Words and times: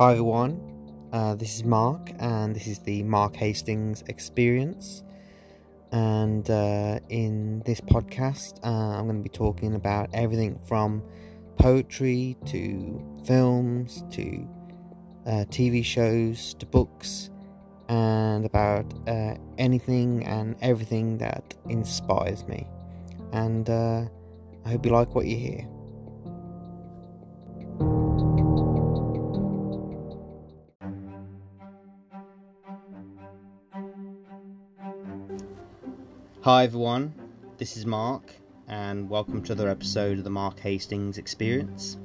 Hi 0.00 0.12
everyone, 0.12 0.58
uh, 1.12 1.34
this 1.34 1.56
is 1.56 1.64
Mark, 1.64 2.12
and 2.20 2.56
this 2.56 2.66
is 2.66 2.78
the 2.78 3.02
Mark 3.02 3.36
Hastings 3.36 4.02
Experience. 4.08 5.02
And 5.92 6.48
uh, 6.48 7.00
in 7.10 7.62
this 7.66 7.82
podcast, 7.82 8.64
uh, 8.64 8.96
I'm 8.96 9.04
going 9.04 9.18
to 9.18 9.22
be 9.22 9.28
talking 9.28 9.74
about 9.74 10.08
everything 10.14 10.58
from 10.66 11.02
poetry 11.58 12.38
to 12.46 13.22
films 13.26 14.02
to 14.12 14.48
uh, 15.26 15.44
TV 15.50 15.84
shows 15.84 16.54
to 16.54 16.64
books 16.64 17.28
and 17.90 18.46
about 18.46 18.86
uh, 19.06 19.34
anything 19.58 20.24
and 20.24 20.56
everything 20.62 21.18
that 21.18 21.54
inspires 21.68 22.48
me. 22.48 22.66
And 23.32 23.68
uh, 23.68 24.06
I 24.64 24.70
hope 24.70 24.86
you 24.86 24.92
like 24.92 25.14
what 25.14 25.26
you 25.26 25.36
hear. 25.36 25.79
Hi 36.42 36.64
everyone, 36.64 37.12
this 37.58 37.76
is 37.76 37.84
Mark, 37.84 38.32
and 38.66 39.10
welcome 39.10 39.42
to 39.42 39.52
another 39.52 39.68
episode 39.68 40.16
of 40.16 40.24
the 40.24 40.30
Mark 40.30 40.58
Hastings 40.60 41.18
Experience. 41.18 41.98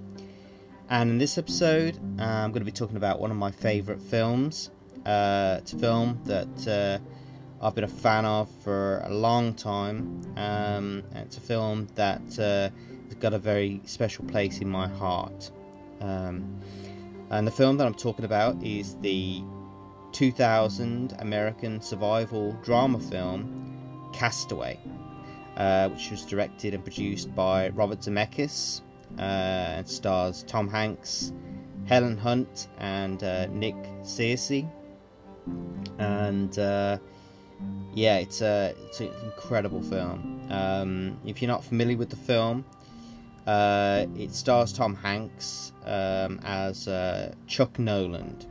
And 0.89 1.11
in 1.11 1.17
this 1.19 1.37
episode, 1.37 1.95
uh, 2.19 2.23
I'm 2.23 2.51
going 2.51 2.59
to 2.59 2.65
be 2.65 2.71
talking 2.73 2.97
about 2.97 3.21
one 3.21 3.31
of 3.31 3.37
my 3.37 3.49
favourite 3.49 4.01
films. 4.01 4.71
Uh, 5.05 5.59
it's 5.59 5.71
a 5.71 5.77
film 5.77 6.19
that 6.25 6.67
uh, 6.67 7.65
I've 7.65 7.75
been 7.75 7.85
a 7.85 7.87
fan 7.87 8.25
of 8.25 8.49
for 8.61 9.01
a 9.05 9.09
long 9.09 9.53
time. 9.53 10.21
Um, 10.35 11.03
it's 11.13 11.37
a 11.37 11.41
film 11.41 11.87
that 11.95 12.37
uh, 12.37 12.75
has 13.05 13.15
got 13.21 13.33
a 13.33 13.39
very 13.39 13.79
special 13.85 14.25
place 14.25 14.59
in 14.59 14.67
my 14.67 14.89
heart. 14.89 15.49
Um, 16.01 16.59
and 17.29 17.47
the 17.47 17.51
film 17.51 17.77
that 17.77 17.87
I'm 17.87 17.95
talking 17.95 18.25
about 18.25 18.61
is 18.61 18.97
the 18.97 19.41
2000 20.11 21.15
American 21.19 21.81
survival 21.81 22.51
drama 22.63 22.99
film 22.99 23.64
Castaway, 24.15 24.79
uh, 25.57 25.89
which 25.89 26.09
was 26.09 26.25
directed 26.25 26.73
and 26.73 26.83
produced 26.83 27.35
by 27.35 27.69
Robert 27.69 27.99
Zemeckis 27.99 28.81
uh, 29.17 29.21
and 29.21 29.87
stars 29.87 30.43
Tom 30.43 30.69
Hanks, 30.69 31.33
Helen 31.85 32.17
Hunt, 32.17 32.69
and 32.79 33.21
uh, 33.23 33.47
Nick 33.47 33.75
Searcy. 34.03 34.69
And 35.99 36.57
uh, 36.57 36.97
yeah, 37.93 38.17
it's 38.17 38.41
a 38.41 38.73
it's 38.85 39.01
an 39.01 39.11
incredible 39.25 39.81
film. 39.81 40.41
Um, 40.49 41.19
if 41.25 41.41
you're 41.41 41.51
not 41.51 41.63
familiar 41.63 41.97
with 41.97 42.09
the 42.09 42.15
film, 42.15 42.63
uh, 43.45 44.05
it 44.15 44.33
stars 44.33 44.71
Tom 44.71 44.95
Hanks 44.95 45.73
um, 45.85 46.39
as 46.43 46.87
uh, 46.87 47.35
Chuck 47.47 47.77
Noland, 47.79 48.47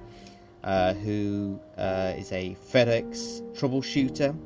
who 1.03 1.59
is 1.79 2.31
a 2.33 2.55
FedEx 2.71 3.41
troubleshooter 3.59 4.37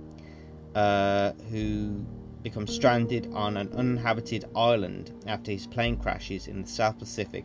uh, 0.78 1.32
who 1.50 2.06
becomes 2.44 2.72
stranded 2.72 3.28
on 3.34 3.56
an 3.56 3.68
uninhabited 3.72 4.44
island 4.54 5.10
after 5.26 5.50
his 5.50 5.66
plane 5.66 5.96
crashes 5.96 6.46
in 6.46 6.62
the 6.62 6.68
South 6.68 7.00
Pacific, 7.00 7.44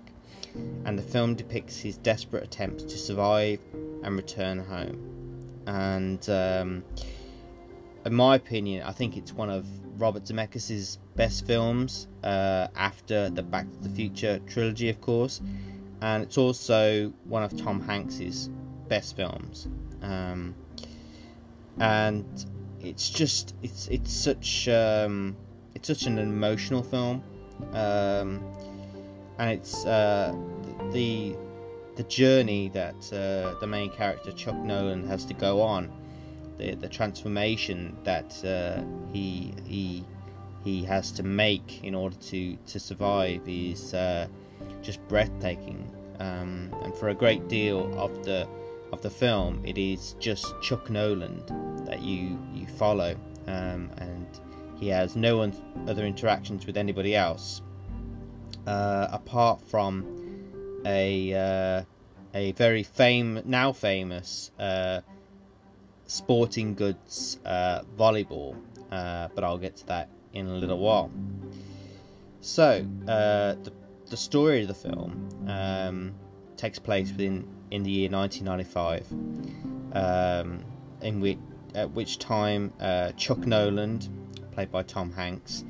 and 0.85 0.99
the 0.99 1.01
film 1.01 1.33
depicts 1.33 1.79
his 1.79 1.97
desperate 1.97 2.43
attempts 2.43 2.83
to 2.83 2.95
survive 2.95 3.59
and 4.03 4.15
return 4.15 4.59
home. 4.59 4.99
And 5.65 6.29
um, 6.29 6.83
in 8.05 8.13
my 8.13 8.35
opinion, 8.35 8.83
I 8.83 8.91
think 8.91 9.17
it's 9.17 9.33
one 9.33 9.49
of 9.49 9.65
Robert 9.99 10.25
Zemeckis' 10.25 10.99
best 11.15 11.47
films 11.47 12.07
uh, 12.23 12.67
after 12.75 13.31
the 13.31 13.41
Back 13.41 13.65
to 13.71 13.79
the 13.79 13.89
Future 13.89 14.39
trilogy, 14.45 14.89
of 14.89 15.01
course, 15.01 15.41
and 16.01 16.21
it's 16.21 16.37
also 16.37 17.11
one 17.23 17.41
of 17.41 17.57
Tom 17.57 17.81
Hanks's 17.81 18.51
best 18.89 19.15
films. 19.15 19.67
Um, 20.03 20.53
and 21.79 22.45
it's 22.83 23.09
just 23.09 23.55
it's 23.63 23.87
it's 23.87 24.13
such 24.13 24.67
um, 24.67 25.35
it's 25.73 25.87
such 25.87 26.05
an 26.05 26.17
emotional 26.17 26.83
film, 26.83 27.23
um, 27.71 28.43
and 29.39 29.51
it's 29.51 29.85
uh, 29.85 30.35
the 30.91 31.35
the 31.95 32.03
journey 32.03 32.69
that 32.69 32.95
uh, 33.13 33.57
the 33.59 33.67
main 33.67 33.89
character 33.91 34.31
Chuck 34.31 34.55
Noland 34.55 35.07
has 35.07 35.25
to 35.25 35.33
go 35.33 35.61
on, 35.61 35.91
the 36.57 36.75
the 36.75 36.89
transformation 36.89 37.97
that 38.03 38.43
uh, 38.43 38.83
he 39.13 39.53
he 39.65 40.05
he 40.63 40.83
has 40.83 41.11
to 41.13 41.23
make 41.23 41.83
in 41.83 41.95
order 41.95 42.17
to 42.17 42.57
to 42.67 42.79
survive 42.79 43.41
is 43.47 43.93
uh, 43.93 44.27
just 44.81 45.05
breathtaking. 45.07 45.89
Um, 46.19 46.73
and 46.83 46.95
for 46.95 47.09
a 47.09 47.15
great 47.15 47.47
deal 47.47 47.91
of 47.99 48.23
the 48.23 48.47
of 48.93 49.01
the 49.01 49.09
film, 49.09 49.61
it 49.65 49.77
is 49.77 50.15
just 50.19 50.53
Chuck 50.61 50.89
Noland 50.89 51.51
that 51.87 52.01
you 52.01 52.39
you 52.53 52.67
follow, 52.67 53.15
um, 53.47 53.89
and 53.97 54.27
he 54.79 54.87
has 54.89 55.15
no 55.15 55.51
other 55.87 56.05
interactions 56.05 56.65
with 56.65 56.77
anybody 56.77 57.15
else 57.15 57.61
uh, 58.67 59.07
apart 59.11 59.61
from 59.61 60.81
a 60.85 61.33
uh, 61.33 61.83
a 62.33 62.51
very 62.53 62.83
fame 62.83 63.41
now 63.45 63.71
famous 63.71 64.51
uh, 64.59 65.01
sporting 66.05 66.75
goods 66.75 67.39
uh, 67.45 67.81
volleyball, 67.97 68.55
uh, 68.91 69.27
but 69.33 69.43
I'll 69.43 69.57
get 69.57 69.75
to 69.77 69.85
that 69.87 70.09
in 70.33 70.47
a 70.47 70.53
little 70.53 70.79
while. 70.79 71.11
So 72.41 72.85
uh, 73.07 73.55
the 73.63 73.73
the 74.09 74.17
story 74.17 74.61
of 74.61 74.67
the 74.67 74.73
film 74.75 75.29
um, 75.47 76.13
takes 76.57 76.77
place 76.77 77.09
within 77.11 77.47
in 77.73 77.81
the 77.81 77.89
year 77.89 78.09
1995, 78.09 79.11
um, 79.93 80.63
in 81.01 81.19
which 81.19 81.39
at 81.73 81.89
which 81.91 82.19
time 82.19 82.71
uh, 82.79 83.11
Chuck 83.13 83.39
Noland, 83.39 84.09
played 84.51 84.71
by 84.71 84.83
Tom 84.83 85.11
Hanks, 85.11 85.63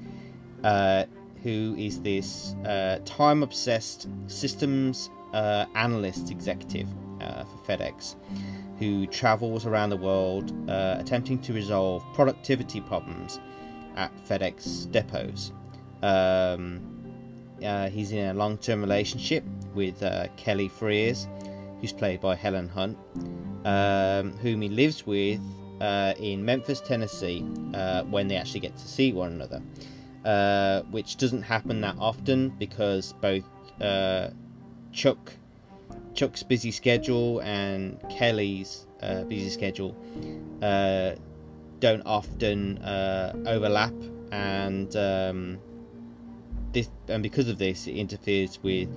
uh, 0.66 1.06
who 1.44 1.74
is 1.78 2.02
this 2.02 2.56
uh, 2.66 3.00
time 3.06 3.42
obsessed 3.42 4.10
systems 4.28 5.10
uh, 5.34 5.66
analyst 5.76 6.30
executive 6.30 6.90
uh, 7.22 7.46
for 7.46 7.58
FedEx, 7.66 8.16
who 8.80 9.08
travels 9.08 9.66
around 9.66 9.90
the 9.90 9.98
world 9.98 10.52
uh, 10.70 10.98
attempting 11.00 11.40
to 11.40 11.54
resolve 11.54 12.04
productivity 12.14 12.82
problems 12.82 13.40
at 13.96 14.12
FedEx 14.28 14.88
depots. 14.88 15.54
Um, 16.04 16.82
he's 17.92 18.12
in 18.12 18.28
a 18.28 18.34
long 18.34 18.58
term 18.58 18.82
relationship 18.82 19.46
with 19.74 20.02
Kelly 20.36 20.68
Frears, 20.68 21.28
who's 21.84 21.92
played 21.92 22.22
by 22.22 22.34
Helen 22.34 22.70
Hunt, 22.70 22.98
um, 23.66 24.32
whom 24.38 24.62
he 24.62 24.70
lives 24.70 25.06
with 25.06 25.42
uh, 25.82 26.14
in 26.18 26.46
Memphis, 26.46 26.80
Tennessee, 26.80 27.46
uh, 27.74 28.04
when 28.04 28.30
they 28.30 28.38
actually 28.38 28.62
get 28.62 28.78
to 28.78 28.88
see 28.88 29.12
one 29.12 29.34
another, 29.34 29.62
uh, 30.24 30.84
which 30.92 31.18
doesn't 31.18 31.42
happen 31.42 31.82
that 31.82 31.98
often 32.00 32.52
because 32.58 33.14
both 33.20 33.44
uh, 33.82 34.30
Chuck, 34.94 35.34
Chuck's 36.14 36.42
busy 36.42 36.72
schedule 36.72 37.42
and 37.42 38.02
Kelly's 38.10 38.88
uh, 39.02 39.26
busy 39.26 39.50
schedule 39.50 39.94
uh, 40.62 41.16
don't 41.80 42.04
often 42.06 42.78
overlap, 43.46 43.94
and 44.32 44.96
um, 44.96 45.60
this 46.72 46.90
and 47.10 47.22
because 47.22 47.50
of 47.50 47.58
this, 47.58 47.88
it 47.88 47.96
interferes 47.98 48.58
with 48.64 48.88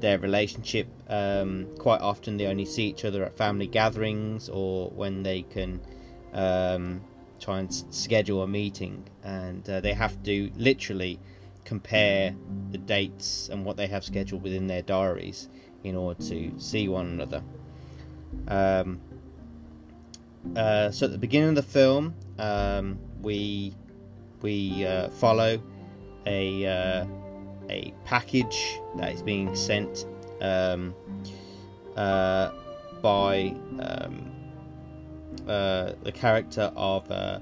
their 0.00 0.18
relationship. 0.18 0.88
Um, 1.08 1.66
quite 1.78 2.00
often, 2.00 2.36
they 2.36 2.46
only 2.46 2.64
see 2.64 2.84
each 2.84 3.04
other 3.04 3.24
at 3.24 3.36
family 3.36 3.66
gatherings 3.66 4.48
or 4.48 4.90
when 4.90 5.22
they 5.22 5.42
can 5.42 5.80
um, 6.32 7.00
try 7.40 7.60
and 7.60 7.72
schedule 7.72 8.42
a 8.42 8.46
meeting, 8.46 9.04
and 9.22 9.68
uh, 9.68 9.80
they 9.80 9.92
have 9.92 10.22
to 10.24 10.50
literally 10.56 11.18
compare 11.64 12.34
the 12.70 12.78
dates 12.78 13.48
and 13.48 13.64
what 13.64 13.76
they 13.76 13.86
have 13.86 14.04
scheduled 14.04 14.42
within 14.42 14.66
their 14.66 14.82
diaries 14.82 15.48
in 15.84 15.96
order 15.96 16.22
to 16.22 16.52
see 16.58 16.88
one 16.88 17.06
another. 17.06 17.42
Um, 18.48 19.00
uh, 20.56 20.90
so 20.90 21.06
at 21.06 21.12
the 21.12 21.18
beginning 21.18 21.50
of 21.50 21.54
the 21.54 21.62
film, 21.62 22.14
um, 22.38 22.98
we 23.22 23.74
we 24.42 24.86
uh, 24.86 25.10
follow 25.10 25.60
a 26.26 26.66
uh, 26.66 27.06
a 27.70 27.94
package 28.04 28.80
that 28.96 29.12
is 29.12 29.22
being 29.22 29.54
sent 29.54 30.06
um, 30.40 30.94
uh, 31.96 32.50
by 33.00 33.54
um, 33.78 34.30
uh, 35.48 35.92
the 36.02 36.12
character 36.12 36.72
of 36.76 37.10
uh, 37.10 37.38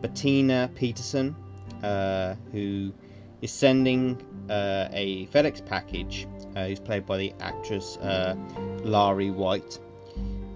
Bettina 0.00 0.70
Peterson, 0.74 1.34
uh, 1.82 2.34
who 2.52 2.92
is 3.42 3.50
sending 3.50 4.16
uh, 4.48 4.88
a 4.92 5.26
FedEx 5.26 5.64
package, 5.64 6.26
uh, 6.54 6.66
who's 6.66 6.80
played 6.80 7.06
by 7.06 7.16
the 7.16 7.32
actress 7.40 7.98
Lari 8.82 9.30
White. 9.30 9.78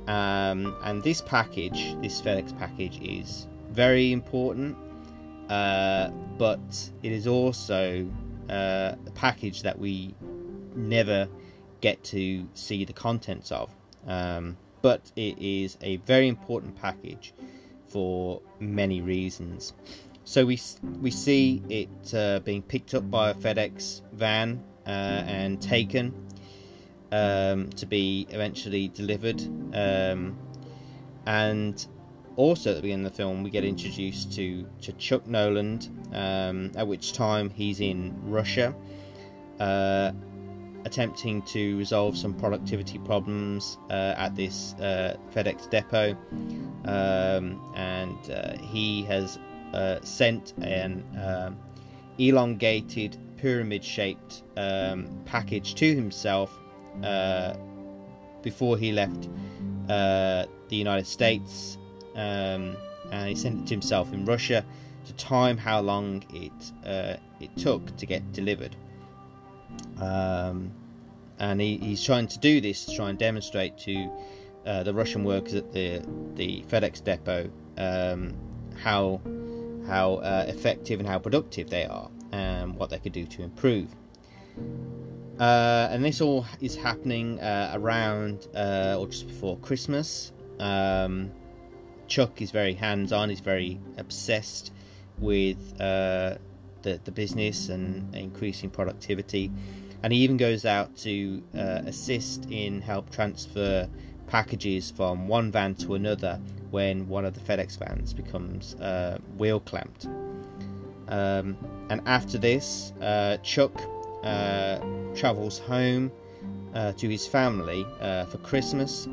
Um, 0.06 0.76
and 0.82 1.02
this 1.02 1.22
package, 1.22 1.96
this 2.02 2.20
FedEx 2.20 2.56
package, 2.58 3.00
is 3.00 3.46
very 3.70 4.12
important, 4.12 4.76
but 5.48 6.90
it 7.02 7.12
is 7.12 7.26
also 7.26 8.06
uh, 8.48 8.96
package 9.14 9.62
that 9.62 9.78
we 9.78 10.14
never 10.74 11.28
get 11.80 12.02
to 12.04 12.48
see 12.54 12.84
the 12.84 12.92
contents 12.92 13.52
of. 13.52 13.70
Um, 14.06 14.56
but 14.82 15.10
it 15.16 15.38
is 15.38 15.78
a 15.80 15.96
very 15.98 16.28
important 16.28 16.76
package 16.76 17.32
for 17.88 18.42
many 18.60 19.00
reasons. 19.00 19.72
So 20.24 20.44
we 20.46 20.58
we 21.00 21.10
see 21.10 21.62
it 21.68 22.14
uh, 22.14 22.40
being 22.40 22.62
picked 22.62 22.94
up 22.94 23.10
by 23.10 23.30
a 23.30 23.34
FedEx 23.34 24.02
van 24.12 24.62
uh, 24.86 24.90
and 24.90 25.60
taken 25.60 26.12
um, 27.12 27.70
to 27.70 27.86
be 27.86 28.26
eventually 28.30 28.88
delivered. 28.88 29.42
Um, 29.74 30.38
and 31.26 31.86
also 32.36 32.70
at 32.70 32.76
the 32.76 32.82
beginning 32.82 33.06
of 33.06 33.12
the 33.12 33.16
film, 33.16 33.42
we 33.42 33.50
get 33.50 33.64
introduced 33.64 34.32
to 34.34 34.66
to 34.82 34.92
Chuck 34.94 35.26
Noland, 35.26 35.88
um, 36.12 36.72
at 36.76 36.86
which 36.86 37.12
time 37.12 37.50
he's 37.50 37.80
in 37.80 38.14
Russia, 38.24 38.74
uh, 39.60 40.12
attempting 40.84 41.42
to 41.42 41.76
resolve 41.78 42.16
some 42.16 42.34
productivity 42.34 42.98
problems 42.98 43.78
uh, 43.90 44.14
at 44.16 44.34
this 44.34 44.74
uh, 44.74 45.16
FedEx 45.34 45.70
depot, 45.70 46.16
um, 46.84 47.72
and 47.76 48.30
uh, 48.30 48.56
he 48.58 49.02
has 49.04 49.38
uh, 49.72 50.00
sent 50.02 50.54
an 50.62 51.04
um, 51.22 51.56
elongated 52.18 53.16
pyramid-shaped 53.36 54.42
um, 54.56 55.06
package 55.24 55.74
to 55.74 55.94
himself 55.94 56.58
uh, 57.02 57.54
before 58.42 58.76
he 58.76 58.92
left 58.92 59.28
the 59.86 60.76
United 60.76 61.06
States 61.06 61.76
um, 62.14 62.76
and 63.10 63.28
he 63.28 63.34
sent 63.34 63.60
it 63.60 63.66
to 63.66 63.74
himself 63.74 64.12
in 64.12 64.24
Russia 64.24 64.64
to 65.06 65.12
time 65.14 65.56
how 65.56 65.80
long 65.80 66.24
it 66.32 66.52
uh, 66.86 67.16
it 67.40 67.54
took 67.56 67.96
to 67.96 68.06
get 68.06 68.32
delivered. 68.32 68.76
Um, 70.00 70.72
and 71.38 71.60
he, 71.60 71.78
he's 71.78 72.02
trying 72.02 72.28
to 72.28 72.38
do 72.38 72.60
this 72.60 72.84
to 72.86 72.96
try 72.96 73.10
and 73.10 73.18
demonstrate 73.18 73.76
to 73.78 74.10
uh, 74.66 74.82
the 74.82 74.94
Russian 74.94 75.24
workers 75.24 75.54
at 75.54 75.72
the 75.72 76.02
the 76.34 76.62
FedEx 76.68 77.02
depot 77.04 77.50
um, 77.76 78.34
how 78.82 79.20
how 79.86 80.14
uh, 80.16 80.44
effective 80.48 81.00
and 81.00 81.08
how 81.08 81.18
productive 81.18 81.68
they 81.68 81.84
are 81.84 82.10
and 82.32 82.74
what 82.76 82.90
they 82.90 82.98
could 82.98 83.12
do 83.12 83.26
to 83.26 83.42
improve. 83.42 83.88
Uh, 85.38 85.88
and 85.90 86.04
this 86.04 86.20
all 86.20 86.46
is 86.60 86.76
happening 86.76 87.40
uh, 87.40 87.72
around 87.74 88.46
uh, 88.54 88.96
or 88.98 89.06
just 89.08 89.26
before 89.26 89.58
Christmas. 89.58 90.32
Um, 90.60 91.32
Chuck 92.08 92.42
is 92.42 92.50
very 92.50 92.74
hands 92.74 93.12
on, 93.12 93.28
he's 93.28 93.40
very 93.40 93.80
obsessed 93.98 94.72
with 95.18 95.80
uh, 95.80 96.36
the, 96.82 97.00
the 97.04 97.10
business 97.10 97.68
and 97.68 98.14
increasing 98.14 98.70
productivity. 98.70 99.50
And 100.02 100.12
he 100.12 100.18
even 100.20 100.36
goes 100.36 100.64
out 100.64 100.96
to 100.98 101.42
uh, 101.56 101.82
assist 101.86 102.46
in 102.50 102.82
help 102.82 103.10
transfer 103.10 103.88
packages 104.26 104.90
from 104.90 105.28
one 105.28 105.50
van 105.50 105.74
to 105.76 105.94
another 105.94 106.40
when 106.70 107.08
one 107.08 107.24
of 107.24 107.34
the 107.34 107.40
FedEx 107.40 107.78
vans 107.78 108.12
becomes 108.12 108.74
uh, 108.76 109.18
wheel 109.38 109.60
clamped. 109.60 110.06
Um, 111.08 111.56
and 111.90 112.00
after 112.06 112.38
this, 112.38 112.92
uh, 113.00 113.38
Chuck 113.42 113.72
uh, 114.22 114.80
travels 115.14 115.58
home 115.58 116.10
uh, 116.74 116.92
to 116.92 117.08
his 117.08 117.26
family 117.26 117.86
for 118.30 118.38
Christmas. 118.42 119.06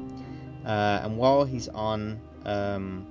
and 0.66 1.18
while 1.18 1.46
he's 1.46 1.68
on 1.70 2.20
um, 2.46 3.06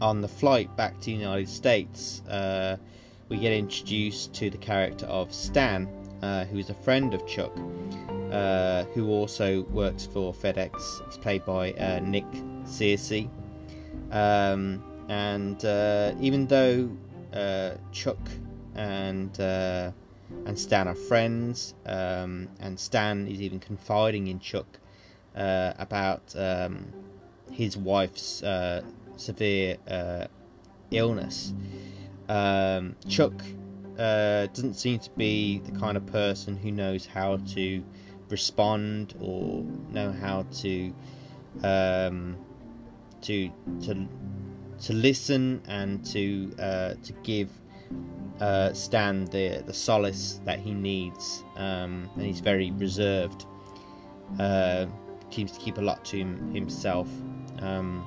on 0.00 0.20
the 0.20 0.28
flight 0.28 0.74
back 0.76 0.98
to 1.00 1.06
the 1.06 1.12
United 1.12 1.48
States, 1.48 2.22
uh, 2.28 2.76
we 3.28 3.38
get 3.38 3.52
introduced 3.52 4.34
to 4.34 4.50
the 4.50 4.58
character 4.58 5.06
of 5.06 5.32
Stan, 5.32 5.88
uh, 6.22 6.44
who 6.46 6.58
is 6.58 6.70
a 6.70 6.74
friend 6.74 7.14
of 7.14 7.26
Chuck, 7.26 7.52
uh, 8.30 8.84
who 8.94 9.08
also 9.10 9.62
works 9.70 10.04
for 10.04 10.34
FedEx. 10.34 11.06
It's 11.06 11.16
played 11.16 11.44
by 11.44 11.72
uh, 11.72 12.00
Nick 12.00 12.30
Searcy. 12.64 13.28
Um, 14.10 14.82
and 15.08 15.64
uh, 15.64 16.14
even 16.20 16.46
though 16.46 16.90
uh, 17.32 17.74
Chuck 17.92 18.18
and 18.74 19.38
and 20.46 20.58
Stan 20.58 20.88
are 20.88 20.94
friends, 20.94 21.74
um, 21.86 22.48
and 22.60 22.78
Stan 22.80 23.28
is 23.28 23.40
even 23.40 23.60
confiding 23.60 24.28
in 24.28 24.40
Chuck 24.40 24.78
about 25.34 26.34
um, 26.36 26.92
his 27.52 27.76
wife's 27.76 28.42
uh, 28.42 28.82
severe 29.16 29.76
uh, 29.88 30.26
illness. 30.90 31.52
Um, 32.28 32.96
Chuck 33.08 33.34
uh, 33.98 34.46
doesn't 34.46 34.74
seem 34.74 34.98
to 35.00 35.10
be 35.10 35.60
the 35.60 35.72
kind 35.78 35.96
of 35.96 36.06
person 36.06 36.56
who 36.56 36.72
knows 36.72 37.06
how 37.06 37.36
to 37.54 37.84
respond 38.28 39.14
or 39.20 39.62
know 39.90 40.10
how 40.10 40.46
to 40.60 40.92
um, 41.62 42.36
to 43.20 43.50
to 43.82 44.08
to 44.80 44.92
listen 44.92 45.62
and 45.68 46.04
to 46.06 46.54
uh, 46.58 46.94
to 47.02 47.12
give 47.22 47.50
uh, 48.40 48.72
Stan 48.72 49.26
the 49.26 49.62
the 49.66 49.74
solace 49.74 50.40
that 50.44 50.58
he 50.58 50.72
needs, 50.72 51.44
um, 51.56 52.10
and 52.16 52.24
he's 52.24 52.40
very 52.40 52.70
reserved. 52.72 53.46
Uh, 54.40 54.86
seems 55.30 55.52
to 55.52 55.60
keep 55.60 55.78
a 55.78 55.80
lot 55.80 56.04
to 56.06 56.18
him, 56.18 56.54
himself. 56.54 57.08
Um, 57.62 58.06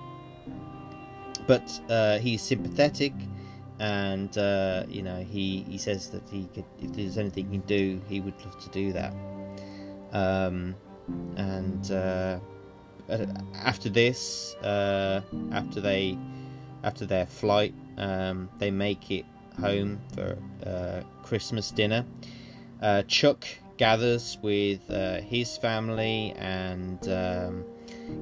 but 1.47 1.79
uh, 1.89 2.17
he's 2.19 2.41
sympathetic, 2.41 3.13
and 3.79 4.35
uh, 4.37 4.83
you 4.87 5.01
know 5.01 5.17
he, 5.17 5.65
he 5.69 5.77
says 5.77 6.09
that 6.09 6.23
he 6.29 6.47
could, 6.53 6.65
if 6.81 6.93
there's 6.93 7.17
anything 7.17 7.45
he 7.49 7.59
can 7.59 7.67
do, 7.67 8.01
he 8.07 8.19
would 8.19 8.33
love 8.43 8.57
to 8.59 8.69
do 8.69 8.93
that. 8.93 9.13
Um, 10.11 10.75
and 11.35 11.91
uh, 11.91 12.39
after 13.55 13.89
this, 13.89 14.55
uh, 14.55 15.21
after 15.51 15.81
they 15.81 16.17
after 16.83 17.05
their 17.05 17.25
flight, 17.25 17.73
um, 17.97 18.49
they 18.59 18.71
make 18.71 19.11
it 19.11 19.25
home 19.59 19.99
for 20.13 20.37
uh, 20.65 21.01
Christmas 21.23 21.71
dinner. 21.71 22.05
Uh, 22.81 23.03
Chuck 23.03 23.47
gathers 23.77 24.37
with 24.41 24.87
his 25.23 25.57
family 25.57 26.33
and. 26.37 27.07
Um, 27.07 27.65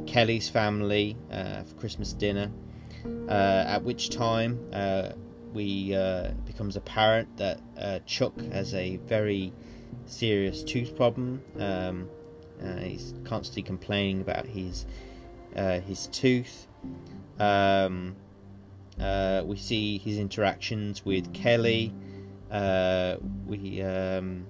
Kelly's 0.06 0.50
family 0.50 1.18
uh, 1.32 1.64
for 1.64 1.76
Christmas 1.76 2.14
dinner. 2.14 2.52
Uh, 3.28 3.66
at 3.68 3.84
which 3.84 4.10
time 4.10 4.60
uh, 4.72 5.10
we 5.54 5.94
uh, 5.94 6.32
becomes 6.46 6.76
apparent 6.76 7.36
that 7.38 7.60
uh, 7.78 8.00
Chuck 8.06 8.40
has 8.52 8.74
a 8.74 8.98
very 9.08 9.52
serious 10.06 10.64
tooth 10.64 10.96
problem. 10.96 11.42
Um, 11.60 12.10
he's 12.80 13.14
constantly 13.26 13.64
complaining 13.64 14.22
about 14.22 14.46
his 14.46 14.86
his 15.54 16.08
tooth. 16.08 16.68
Um, 17.40 18.16
we 18.98 19.58
see 19.58 19.98
his 19.98 20.18
interactions 20.18 21.04
with 21.04 21.34
Kelly. 21.34 21.94
we 23.46 23.82
um, 23.82 24.46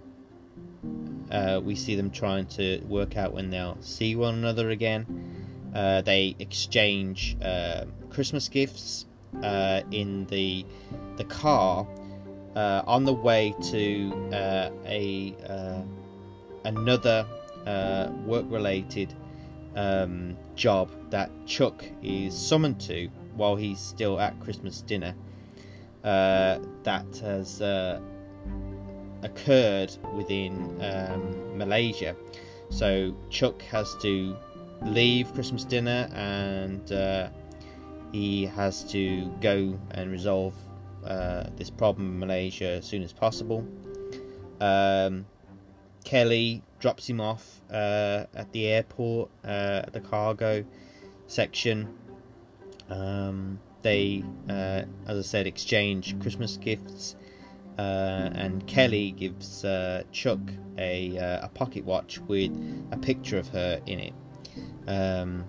uh, 1.31 1.59
we 1.63 1.75
see 1.75 1.95
them 1.95 2.11
trying 2.11 2.45
to 2.45 2.79
work 2.87 3.17
out 3.17 3.33
when 3.33 3.49
they'll 3.49 3.77
see 3.81 4.15
one 4.15 4.35
another 4.35 4.69
again. 4.69 5.05
Uh, 5.73 6.01
they 6.01 6.35
exchange 6.39 7.35
uh, 7.41 7.85
Christmas 8.09 8.47
gifts 8.47 9.05
uh, 9.41 9.81
in 9.91 10.25
the 10.27 10.65
the 11.17 11.23
car 11.25 11.87
uh, 12.55 12.83
on 12.85 13.03
the 13.03 13.13
way 13.13 13.55
to 13.71 14.13
uh, 14.31 14.69
a 14.85 15.35
another 16.65 17.25
work-related 18.25 19.13
um, 19.75 20.37
job 20.55 20.89
that 21.09 21.31
Chuck 21.47 21.83
is 22.03 22.37
summoned 22.37 22.79
to 22.81 23.07
while 23.35 23.55
he's 23.55 23.79
still 23.79 24.19
at 24.19 24.39
Christmas 24.39 24.81
dinner. 24.81 25.15
that 26.03 27.05
has 27.21 27.59
occurred 29.23 29.95
within 30.13 30.53
um, 30.81 31.57
Malaysia. 31.57 32.15
So 32.69 33.15
Chuck 33.29 33.61
has 33.63 33.95
to 34.01 34.35
leave 34.83 35.33
Christmas 35.33 35.63
dinner 35.63 36.09
and 36.13 36.91
uh, 36.91 37.29
he 38.11 38.45
has 38.45 38.83
to 38.85 39.27
go 39.41 39.79
and 39.91 40.11
resolve 40.11 40.55
uh, 41.05 41.45
this 41.55 41.69
problem 41.69 42.07
in 42.07 42.19
Malaysia 42.19 42.67
as 42.67 42.85
soon 42.85 43.03
as 43.03 43.13
possible. 43.13 43.65
Um, 44.59 45.25
Kelly 46.03 46.61
drops 46.79 47.09
him 47.09 47.21
off 47.21 47.61
uh, 47.71 48.25
at 48.35 48.51
the 48.51 48.67
airport, 48.67 49.29
uh, 49.43 49.83
at 49.83 49.93
the 49.93 50.01
cargo 50.01 50.65
section. 51.27 51.87
Um, 52.89 53.59
they, 53.81 54.23
uh, 54.49 54.83
as 55.07 55.17
I 55.17 55.21
said, 55.21 55.47
exchange 55.47 56.19
Christmas 56.19 56.57
gifts 56.57 57.15
uh, 57.77 58.29
and 58.33 58.65
Kelly 58.67 59.11
gives 59.11 59.65
uh, 59.65 60.03
Chuck 60.11 60.39
a, 60.77 61.17
uh, 61.17 61.45
a 61.45 61.49
pocket 61.49 61.83
watch 61.85 62.19
with 62.27 62.51
a 62.91 62.97
picture 62.97 63.37
of 63.37 63.47
her 63.49 63.81
in 63.85 63.99
it 63.99 64.13
um, 64.87 65.45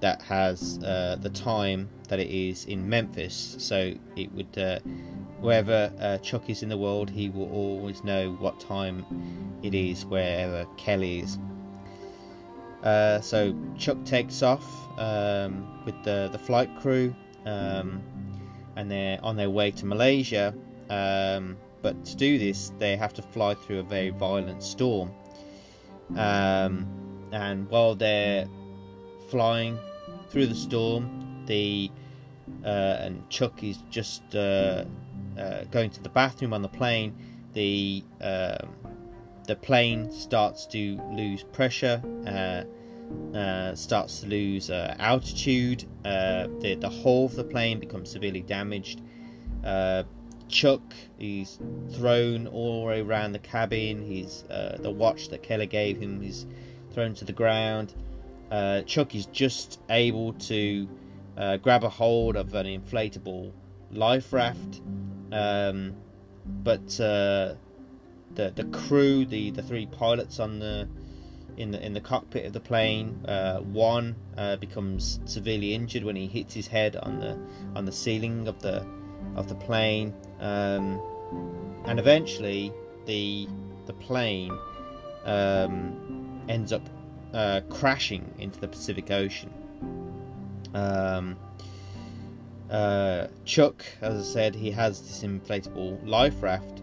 that 0.00 0.22
has 0.22 0.78
uh, 0.84 1.16
the 1.20 1.30
time 1.30 1.88
that 2.08 2.20
it 2.20 2.30
is 2.30 2.64
in 2.66 2.88
Memphis. 2.88 3.56
So 3.58 3.94
it 4.16 4.32
would, 4.32 4.58
uh, 4.58 4.78
wherever 5.40 5.92
uh, 5.98 6.18
Chuck 6.18 6.48
is 6.48 6.62
in 6.62 6.68
the 6.68 6.76
world, 6.76 7.10
he 7.10 7.30
will 7.30 7.50
always 7.52 8.04
know 8.04 8.32
what 8.38 8.60
time 8.60 9.04
it 9.62 9.74
is 9.74 10.04
wherever 10.04 10.66
Kelly 10.76 11.20
is. 11.20 11.38
So 13.24 13.56
Chuck 13.76 14.04
takes 14.04 14.42
off 14.42 14.64
um, 14.98 15.82
with 15.84 16.00
the 16.04 16.28
the 16.30 16.38
flight 16.38 16.70
crew, 16.76 17.14
um, 17.44 18.02
and 18.76 18.90
they're 18.90 19.18
on 19.22 19.36
their 19.36 19.50
way 19.50 19.70
to 19.72 19.86
Malaysia. 19.86 20.54
Um, 20.90 21.56
but 21.82 22.04
to 22.04 22.16
do 22.16 22.38
this, 22.38 22.72
they 22.78 22.96
have 22.96 23.14
to 23.14 23.22
fly 23.22 23.54
through 23.54 23.80
a 23.80 23.82
very 23.82 24.10
violent 24.10 24.62
storm. 24.62 25.12
Um, 26.16 26.86
and 27.32 27.68
while 27.68 27.94
they're 27.94 28.46
flying 29.28 29.78
through 30.30 30.46
the 30.46 30.54
storm, 30.54 31.44
the 31.46 31.90
uh, 32.64 32.98
and 33.00 33.28
Chuck 33.28 33.62
is 33.62 33.78
just 33.90 34.22
uh, 34.34 34.84
uh, 35.38 35.64
going 35.70 35.90
to 35.90 36.02
the 36.02 36.08
bathroom 36.08 36.52
on 36.52 36.62
the 36.62 36.68
plane. 36.68 37.14
The 37.52 38.04
um, 38.20 38.74
the 39.46 39.56
plane 39.56 40.10
starts 40.10 40.66
to 40.66 41.00
lose 41.12 41.44
pressure, 41.44 42.02
uh, 42.26 43.36
uh, 43.36 43.74
starts 43.74 44.20
to 44.20 44.26
lose 44.26 44.70
uh, 44.70 44.96
altitude. 44.98 45.84
the 46.02 46.76
the 46.80 46.88
hull 46.88 47.26
of 47.26 47.36
the 47.36 47.44
plane 47.44 47.80
becomes 47.80 48.10
severely 48.10 48.42
damaged. 48.42 49.02
Chuck 50.48 50.94
is 51.18 51.58
thrown 51.92 52.46
all 52.46 52.80
the 52.80 52.86
way 52.86 53.00
around 53.00 53.32
the 53.32 53.38
cabin. 53.38 54.02
He's 54.02 54.44
the 54.48 54.90
watch 54.90 55.28
that 55.28 55.42
Kelly 55.42 55.66
gave 55.66 55.98
him 55.98 56.22
is 56.22 56.46
thrown 56.92 57.14
to 57.14 57.24
the 57.24 57.32
ground. 57.32 57.94
Chuck 58.86 59.14
is 59.14 59.26
just 59.26 59.80
able 59.90 60.32
to 60.34 60.88
uh, 61.36 61.56
grab 61.58 61.84
a 61.84 61.88
hold 61.88 62.36
of 62.36 62.54
an 62.54 62.66
inflatable 62.66 63.52
life 63.90 64.32
raft. 64.32 64.80
Um, 65.32 65.94
but 66.46 66.98
uh, 67.00 67.54
the 68.34 68.52
the 68.54 68.64
crew, 68.72 69.24
the, 69.24 69.50
the 69.50 69.62
three 69.62 69.86
pilots 69.86 70.38
on 70.38 70.58
the 70.58 70.88
in 71.56 71.70
the 71.70 71.84
in 71.84 71.92
the 71.92 72.00
cockpit 72.00 72.46
of 72.46 72.52
the 72.52 72.60
plane, 72.60 73.24
uh, 73.26 73.58
one 73.58 74.14
uh, 74.36 74.56
becomes 74.56 75.20
severely 75.24 75.74
injured 75.74 76.04
when 76.04 76.16
he 76.16 76.26
hits 76.26 76.54
his 76.54 76.66
head 76.66 76.96
on 76.96 77.18
the 77.18 77.38
on 77.74 77.84
the 77.84 77.92
ceiling 77.92 78.48
of 78.48 78.60
the 78.62 78.86
of 79.34 79.48
the 79.48 79.54
plane, 79.54 80.14
um, 80.40 81.00
and 81.86 81.98
eventually 81.98 82.72
the 83.06 83.48
the 83.86 83.92
plane 83.94 84.56
um, 85.24 86.42
ends 86.48 86.72
up 86.72 86.82
uh, 87.34 87.60
crashing 87.68 88.32
into 88.38 88.58
the 88.60 88.68
Pacific 88.68 89.10
Ocean. 89.10 89.52
Um, 90.74 91.36
uh, 92.70 93.28
Chuck, 93.44 93.84
as 94.00 94.18
I 94.18 94.32
said, 94.32 94.54
he 94.54 94.70
has 94.72 95.00
this 95.00 95.22
inflatable 95.22 96.04
life 96.06 96.42
raft, 96.42 96.82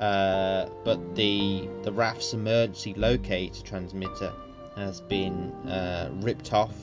uh, 0.00 0.66
but 0.84 1.14
the 1.14 1.68
the 1.82 1.92
raft's 1.92 2.32
emergency 2.34 2.94
locator 2.94 3.62
transmitter 3.62 4.32
has 4.76 5.00
been 5.02 5.52
uh, 5.68 6.10
ripped 6.14 6.52
off, 6.52 6.74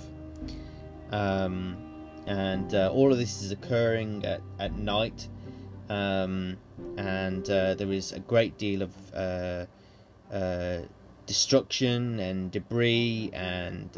um, 1.11 1.75
and 2.27 2.73
uh, 2.73 2.91
all 2.93 3.11
of 3.11 3.17
this 3.17 3.41
is 3.41 3.51
occurring 3.51 4.23
at, 4.23 4.41
at 4.59 4.77
night, 4.77 5.27
um, 5.89 6.57
and 6.97 7.49
uh, 7.49 7.75
there 7.75 7.91
is 7.91 8.11
a 8.11 8.19
great 8.19 8.57
deal 8.57 8.81
of 8.81 8.93
uh, 9.13 9.65
destruction 11.25 12.19
and 12.19 12.51
debris 12.51 13.29
and 13.33 13.89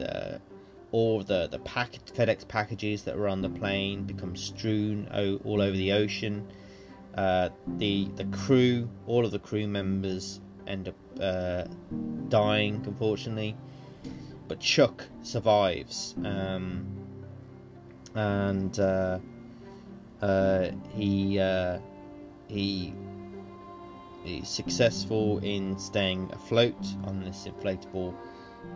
all 0.91 1.23
the 1.23 1.47
the 1.47 1.59
pack, 1.59 1.93
FedEx 2.13 2.47
packages 2.47 3.03
that 3.03 3.17
were 3.17 3.27
on 3.27 3.41
the 3.41 3.49
plane 3.49 4.03
become 4.03 4.35
strewn 4.35 5.07
o- 5.13 5.37
all 5.45 5.61
over 5.61 5.75
the 5.75 5.91
ocean. 5.91 6.45
Uh, 7.15 7.49
the 7.77 8.09
the 8.15 8.25
crew, 8.25 8.89
all 9.07 9.25
of 9.25 9.31
the 9.31 9.39
crew 9.39 9.67
members 9.67 10.41
end 10.67 10.89
up 10.89 10.95
uh, 11.19 11.63
dying, 12.29 12.81
unfortunately. 12.85 13.55
But 14.47 14.59
Chuck 14.59 15.05
survives, 15.21 16.15
um, 16.25 16.85
and 18.15 18.77
uh, 20.21 20.69
he 20.93 21.39
uh, 21.39 21.79
he 22.47 22.93
is 24.25 24.47
successful 24.47 25.39
in 25.39 25.77
staying 25.79 26.29
afloat 26.33 26.75
on 27.05 27.23
this 27.23 27.47
inflatable 27.47 28.13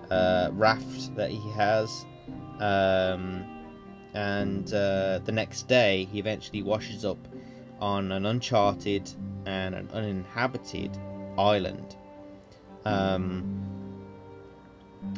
uh, 0.09 0.49
raft 0.53 1.15
that 1.15 1.29
he 1.29 1.51
has. 1.51 2.05
Um, 2.59 3.45
and 4.13 4.65
uh, 4.73 5.19
the 5.25 5.31
next 5.31 5.67
day, 5.67 6.07
he 6.11 6.19
eventually 6.19 6.63
washes 6.63 7.03
up 7.05 7.17
on 7.79 8.11
an 8.11 8.25
uncharted 8.25 9.11
and 9.45 9.75
an 9.75 9.89
uninhabited 9.93 10.97
island. 11.37 11.97
Um, 12.85 13.65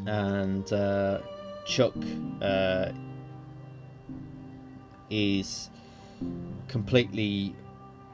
and 0.06 0.72
uh, 0.74 1.20
Chuck 1.66 1.96
uh, 2.42 2.92
is 5.10 5.70
completely 6.68 7.56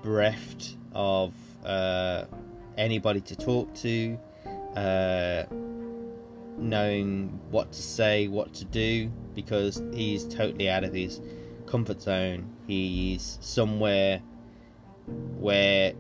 bereft 0.02 0.76
of 0.94 1.34
uh, 1.66 2.26
anybody 2.78 3.22
to 3.22 3.36
talk 3.36 3.74
to. 3.76 4.18
Uh, 4.76 5.44
knowing 6.58 7.40
what 7.50 7.72
to 7.72 7.82
say, 7.82 8.28
what 8.28 8.54
to 8.54 8.66
do, 8.66 9.12
because 9.34 9.82
he's 9.94 10.26
totally 10.28 10.70
out 10.70 10.84
of 10.84 10.94
his 10.94 11.22
comfort 11.66 12.02
zone. 12.02 12.50
He's 12.68 13.38
somewhere 13.42 14.22
where 15.38 15.94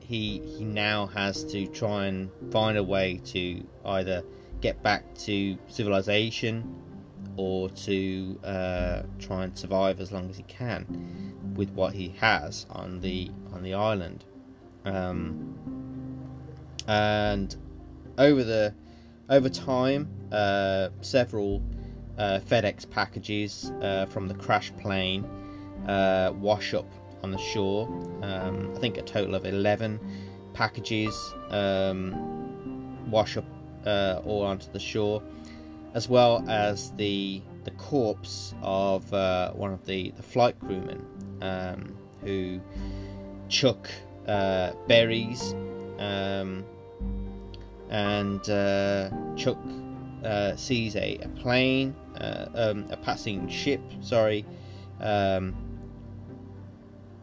he 0.00 0.40
he 0.40 0.64
now 0.64 1.06
has 1.06 1.44
to 1.44 1.66
try 1.68 2.06
and 2.06 2.30
find 2.50 2.76
a 2.76 2.82
way 2.82 3.20
to 3.24 3.64
either 3.84 4.22
get 4.60 4.82
back 4.82 5.14
to 5.14 5.56
civilization 5.68 6.81
or 7.36 7.68
to 7.70 8.38
uh, 8.44 9.02
try 9.18 9.44
and 9.44 9.56
survive 9.56 10.00
as 10.00 10.12
long 10.12 10.28
as 10.28 10.36
he 10.36 10.42
can 10.44 10.84
with 11.56 11.70
what 11.70 11.94
he 11.94 12.10
has 12.20 12.66
on 12.70 13.00
the 13.00 13.30
on 13.52 13.62
the 13.62 13.74
island. 13.74 14.24
Um, 14.84 15.54
and 16.86 17.54
over 18.18 18.42
the 18.42 18.74
over 19.28 19.48
time, 19.48 20.08
uh, 20.30 20.88
several 21.00 21.62
uh, 22.18 22.40
FedEx 22.40 22.88
packages 22.90 23.70
uh, 23.80 24.06
from 24.06 24.28
the 24.28 24.34
crash 24.34 24.72
plane 24.76 25.24
uh, 25.86 26.32
wash 26.36 26.74
up 26.74 26.90
on 27.22 27.30
the 27.30 27.38
shore. 27.38 27.86
Um, 28.22 28.72
I 28.74 28.78
think 28.78 28.98
a 28.98 29.02
total 29.02 29.34
of 29.34 29.46
11 29.46 29.98
packages 30.54 31.14
um, 31.50 33.10
wash 33.10 33.36
up 33.36 33.44
uh, 33.86 34.20
all 34.24 34.44
onto 34.44 34.70
the 34.72 34.78
shore, 34.78 35.22
as 35.94 36.08
well 36.08 36.44
as 36.48 36.92
the 36.92 37.42
the 37.64 37.70
corpse 37.72 38.54
of 38.62 39.12
uh, 39.14 39.52
one 39.52 39.72
of 39.72 39.86
the, 39.86 40.10
the 40.12 40.22
flight 40.22 40.58
crewmen 40.58 41.06
um, 41.40 41.96
who 42.22 42.60
Chuck 43.48 43.88
buries 44.26 45.54
Um, 45.98 46.64
and 47.90 48.48
uh, 48.48 49.10
Chuck 49.36 49.58
uh, 50.24 50.56
sees 50.56 50.96
a, 50.96 51.18
a 51.18 51.28
plane, 51.28 51.94
uh, 52.18 52.46
um, 52.54 52.86
a 52.90 52.96
passing 52.96 53.48
ship, 53.48 53.82
sorry, 54.00 54.46
um, 55.00 55.54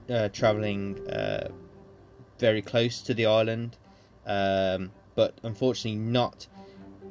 uh, 0.10 0.30
traveling 0.30 1.08
uh, 1.10 1.50
very 2.38 2.62
close 2.62 3.02
to 3.02 3.14
the 3.14 3.26
island, 3.26 3.78
um, 4.26 4.92
but 5.16 5.40
unfortunately 5.44 6.00
not 6.00 6.48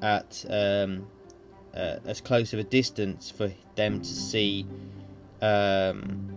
at 0.01 0.45
um, 0.49 1.07
uh, 1.75 1.97
as 2.05 2.21
close 2.21 2.53
of 2.53 2.59
a 2.59 2.65
distance 2.65 3.31
for 3.31 3.53
them 3.77 4.01
to 4.01 4.09
see 4.09 4.67
um, 5.41 6.33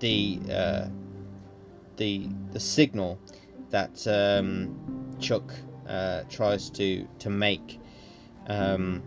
the 0.00 0.40
the 1.96 2.28
the 2.52 2.60
signal 2.60 3.18
that 3.70 4.06
um, 4.06 5.16
Chuck 5.18 5.52
uh, 5.88 6.22
tries 6.28 6.70
to 6.70 7.06
to 7.18 7.30
make, 7.30 7.80
um, 8.46 9.02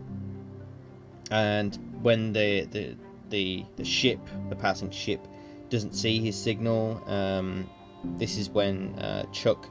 and 1.30 1.78
when 2.02 2.32
the, 2.32 2.66
the 2.66 2.96
the 3.30 3.64
the 3.76 3.84
ship, 3.84 4.20
the 4.48 4.56
passing 4.56 4.90
ship, 4.90 5.26
doesn't 5.70 5.94
see 5.94 6.20
his 6.20 6.36
signal, 6.40 7.02
um, 7.06 7.68
this 8.18 8.36
is 8.36 8.50
when 8.50 8.98
uh, 8.98 9.24
Chuck 9.32 9.68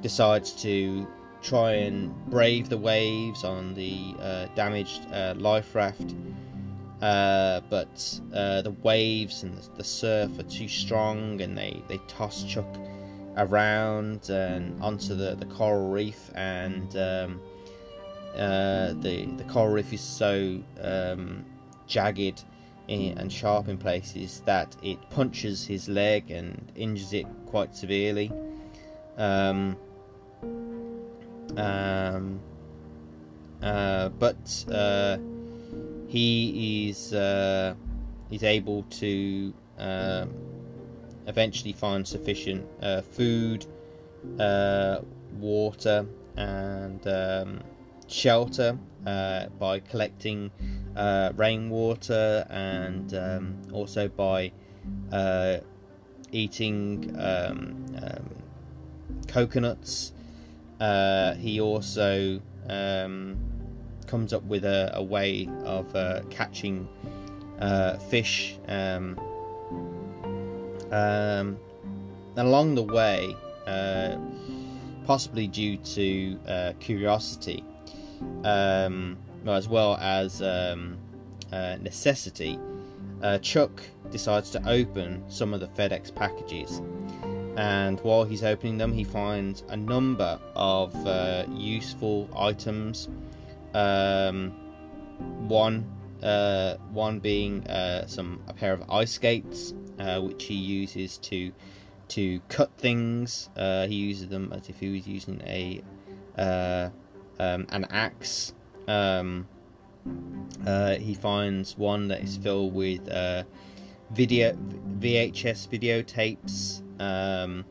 decides 0.00 0.52
to 0.62 1.06
try 1.44 1.72
and 1.72 2.12
brave 2.30 2.68
the 2.70 2.78
waves 2.78 3.44
on 3.44 3.74
the 3.74 4.14
uh, 4.18 4.46
damaged 4.54 5.06
uh, 5.12 5.34
life 5.36 5.74
raft. 5.74 6.14
Uh, 7.02 7.60
but 7.68 8.20
uh, 8.32 8.62
the 8.62 8.70
waves 8.82 9.42
and 9.42 9.54
the, 9.76 9.84
surf 9.84 10.38
are 10.38 10.44
too 10.44 10.66
strong, 10.66 11.40
and 11.42 11.56
they, 11.56 11.82
they 11.86 11.98
toss 12.08 12.44
Chuck 12.44 12.78
around 13.36 14.30
and 14.30 14.80
onto 14.82 15.14
the, 15.14 15.34
the 15.34 15.44
coral 15.46 15.90
reef 15.90 16.30
and 16.34 16.96
um, 16.96 17.40
uh, 18.36 18.92
the 19.00 19.26
the 19.36 19.44
coral 19.48 19.72
reef 19.72 19.92
is 19.92 20.00
so 20.00 20.60
um, 20.80 21.44
jagged 21.86 22.44
in, 22.88 23.18
and 23.18 23.32
sharp 23.32 23.68
in 23.68 23.76
places 23.76 24.40
that 24.44 24.74
it 24.82 24.98
punches 25.10 25.66
his 25.66 25.88
leg 25.88 26.30
and 26.30 26.72
injures 26.74 27.12
it 27.12 27.26
quite 27.46 27.74
severely. 27.74 28.32
Um, 29.16 29.76
um, 31.56 32.40
uh, 33.62 34.10
but 34.10 34.64
uh, 34.70 35.16
he 36.06 36.88
is 36.88 37.14
uh, 37.14 37.74
is 38.30 38.42
able 38.42 38.82
to 38.84 39.54
um, 39.78 40.30
eventually 41.26 41.72
find 41.72 42.06
sufficient 42.06 42.66
uh, 42.82 43.00
food, 43.00 43.66
uh, 44.38 44.98
water, 45.38 46.06
and 46.36 47.06
um, 47.06 47.60
shelter 48.06 48.78
uh, 49.06 49.46
by 49.58 49.80
collecting 49.80 50.50
rainwater 51.34 52.46
and 52.50 53.14
um, 53.14 53.56
also 53.72 54.08
by 54.08 54.52
eating 56.32 57.14
um, 57.18 57.86
um 58.02 58.30
coconuts. 59.28 60.12
Uh, 60.80 61.34
he 61.34 61.60
also 61.60 62.40
um, 62.68 63.36
comes 64.06 64.32
up 64.32 64.42
with 64.44 64.64
a, 64.64 64.90
a 64.94 65.02
way 65.02 65.48
of 65.64 65.94
uh, 65.94 66.20
catching 66.30 66.88
uh, 67.60 67.96
fish. 67.98 68.56
Um, 68.68 69.18
um, 70.90 71.58
along 72.36 72.74
the 72.74 72.82
way, 72.82 73.36
possibly 75.06 75.46
due 75.46 75.76
to 75.78 76.74
curiosity, 76.80 77.64
um, 78.44 79.16
as 79.46 79.68
well 79.68 79.96
as 79.96 80.42
um, 80.42 80.98
uh, 81.52 81.76
necessity, 81.80 82.58
uh, 83.22 83.38
Chuck 83.38 83.82
decides 84.10 84.50
to 84.50 84.68
open 84.68 85.22
some 85.28 85.54
of 85.54 85.60
the 85.60 85.68
FedEx 85.68 86.14
packages. 86.14 86.82
And 87.56 88.00
while 88.00 88.24
he's 88.24 88.42
opening 88.42 88.78
them, 88.78 88.92
he 88.92 89.04
finds 89.04 89.62
a 89.68 89.76
number 89.76 90.38
of 90.56 90.94
uh, 91.06 91.44
useful 91.50 92.28
items. 92.36 93.08
Um, 93.74 94.52
one, 95.48 95.90
uh, 96.22 96.76
one 96.92 97.20
being 97.20 97.66
uh, 97.66 98.06
some 98.06 98.42
a 98.48 98.52
pair 98.52 98.72
of 98.72 98.88
ice 98.90 99.12
skates, 99.12 99.74
uh, 99.98 100.20
which 100.20 100.44
he 100.44 100.54
uses 100.54 101.18
to 101.18 101.52
to 102.06 102.40
cut 102.48 102.70
things. 102.76 103.48
he 103.56 103.94
uses 103.94 104.28
them 104.28 104.52
as 104.52 104.68
if 104.68 104.78
he 104.78 104.90
was 104.90 105.06
using 105.06 105.40
a 105.46 105.82
um, 107.38 107.66
an 107.70 107.86
axe. 107.90 108.52
Um, 108.86 109.48
uh, 110.66 110.96
he 110.96 111.14
finds 111.14 111.76
one 111.78 112.08
that 112.08 112.22
is 112.22 112.36
filled 112.36 112.74
with 112.74 113.08
uh, 113.10 113.44
video 114.10 114.52
VHS 114.98 115.68
videotapes, 115.68 116.82
um, 116.98 117.64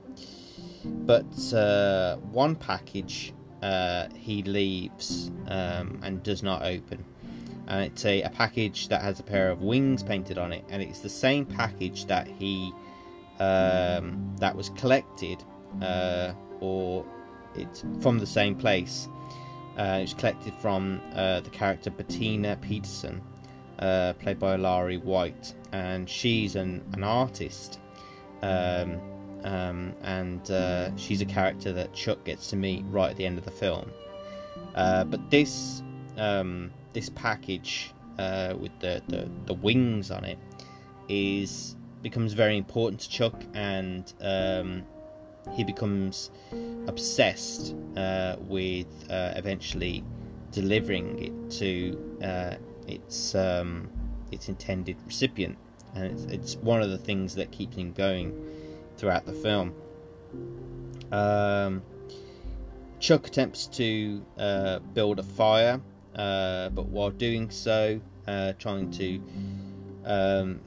but 0.84 1.54
uh, 1.54 2.18
one 2.18 2.56
package 2.56 3.34
uh, 3.62 4.08
he 4.16 4.44
leaves 4.44 5.32
um, 5.48 6.00
and 6.04 6.22
does 6.24 6.44
not 6.44 6.64
open. 6.64 7.04
And 7.68 7.86
it's 7.86 8.04
a, 8.04 8.24
a, 8.24 8.30
package 8.30 8.90
that 8.90 9.02
has 9.02 9.22
a 9.22 9.24
pair 9.24 9.50
of 9.50 9.62
wings 9.62 10.04
painted 10.04 10.38
on 10.38 10.52
it, 10.52 10.66
and 10.70 10.82
it's 10.82 11.00
the 11.00 11.10
same 11.10 11.46
package 11.46 12.06
that 12.08 12.28
he 12.28 12.74
um, 13.40 14.36
that 14.40 14.54
was 14.54 14.70
collected, 14.72 15.42
uh, 15.82 16.34
or 16.60 17.06
it's 17.56 17.86
from 18.02 18.20
the 18.20 18.28
same 18.28 18.56
place 18.56 19.08
uh, 19.78 19.98
it 20.00 20.02
was 20.02 20.14
collected 20.14 20.54
from 20.56 21.02
uh, 21.16 21.42
the 21.42 21.50
character 21.50 21.90
Bettina 21.90 22.58
Peterson, 22.58 23.22
uh, 23.80 24.14
played 24.14 24.40
by 24.40 24.56
Lari 24.56 24.98
White, 24.98 25.56
and 25.72 26.08
she's 26.08 26.56
an, 26.56 26.84
an 26.94 27.04
artist. 27.04 27.80
Um, 28.42 29.00
um, 29.44 29.94
and 30.02 30.50
uh, 30.52 30.96
she's 30.96 31.22
a 31.22 31.26
character 31.26 31.72
that 31.74 31.94
Chuck 31.94 32.24
gets 32.24 32.50
to 32.50 32.56
meet 32.56 32.84
right 32.90 33.12
at 33.12 33.18
the 33.18 33.26
end 33.26 33.38
of 33.38 33.46
the 33.46 33.52
film. 33.52 33.90
Uh, 34.76 35.04
but 35.04 35.30
this 35.30 35.84
um, 36.18 36.72
this 36.94 37.10
package 37.10 37.92
uh, 38.20 38.54
with 38.60 38.72
the, 38.80 39.02
the, 39.08 39.30
the, 39.48 39.54
wings 39.56 40.12
on 40.12 40.24
it 40.24 40.38
is 41.10 41.76
becomes 42.04 42.34
very 42.34 42.58
important 42.58 43.02
to 43.02 43.10
Chuck, 43.10 43.42
and 43.54 44.14
um, 44.22 44.84
he 45.56 45.64
becomes 45.64 46.30
obsessed 46.88 47.76
uh, 47.98 48.36
with 48.42 48.88
uh, 49.10 49.34
eventually 49.36 50.04
delivering 50.52 51.24
it 51.24 51.52
to 51.52 52.18
uh, 52.24 52.56
its 52.88 53.36
um, 53.36 53.90
its 54.32 54.50
intended 54.50 54.98
recipient, 55.06 55.58
and 55.96 56.06
it's, 56.06 56.24
it's, 56.26 56.56
one 56.58 56.82
of 56.82 56.90
the 56.90 56.98
things 56.98 57.36
that 57.36 57.52
keeps 57.52 57.76
him 57.76 57.94
going 57.94 58.34
throughout 58.98 59.26
the 59.26 59.34
film. 59.34 59.74
Um, 61.12 61.82
Chuck 63.00 63.28
attempts 63.28 63.68
to 63.68 64.26
uh, 64.38 64.80
build 64.80 65.20
a 65.20 65.24
fire, 65.24 65.82
uh, 66.16 66.70
but 66.70 66.88
while 66.88 67.10
doing 67.12 67.50
so, 67.50 68.00
uh, 68.28 68.54
trying 68.54 68.90
to 68.92 69.22
um, 70.06 70.62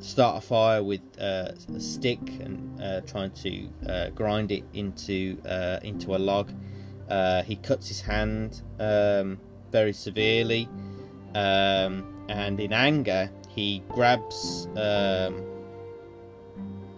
start 0.00 0.42
a 0.42 0.46
fire 0.46 0.82
with 0.82 1.00
uh, 1.20 1.52
a 1.74 1.80
stick 1.80 2.20
and 2.40 2.80
uh, 2.80 3.00
trying 3.00 3.32
to 3.32 3.68
uh, 3.88 4.10
grind 4.10 4.52
it 4.52 4.64
into 4.74 5.36
into 5.82 6.14
a 6.14 6.18
log. 6.18 6.52
He 7.44 7.56
cuts 7.56 7.88
his 7.88 8.00
hand 8.00 8.62
um, 8.78 9.38
very 9.72 9.92
severely, 9.92 10.68
um, 11.34 12.24
and 12.28 12.60
in 12.60 12.72
anger, 12.72 13.30
he 13.48 13.82
grabs 13.88 14.68
um, 14.76 15.45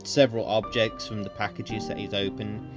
several 0.04 0.46
objects 0.46 1.06
from 1.06 1.22
the 1.22 1.30
packages 1.30 1.88
that 1.88 1.96
he's 1.96 2.14
opened. 2.14 2.68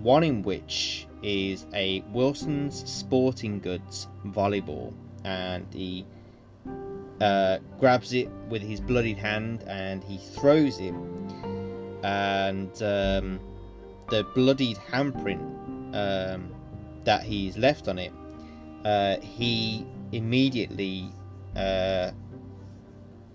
One 0.00 0.22
in 0.22 0.42
which 0.42 1.06
is 1.22 1.66
a 1.72 2.00
Wilson's 2.12 2.88
Sporting 2.88 3.58
Goods 3.58 4.08
volleyball, 4.26 4.92
and 5.24 5.66
he 5.72 6.04
uh, 7.20 7.58
grabs 7.80 8.12
it 8.12 8.28
with 8.48 8.62
his 8.62 8.80
bloodied 8.80 9.16
hand 9.16 9.64
and 9.66 10.04
he 10.04 10.18
throws 10.18 10.78
it, 10.78 10.94
and 12.02 12.70
um, 12.82 13.40
the 14.10 14.24
bloodied 14.34 14.76
handprint 14.76 15.40
um, 15.94 16.54
that 17.04 17.22
he's 17.22 17.56
left 17.56 17.88
on 17.88 17.98
it, 17.98 18.12
uh, 18.84 19.16
he 19.20 19.86
immediately 20.12 21.10
uh, 21.56 22.10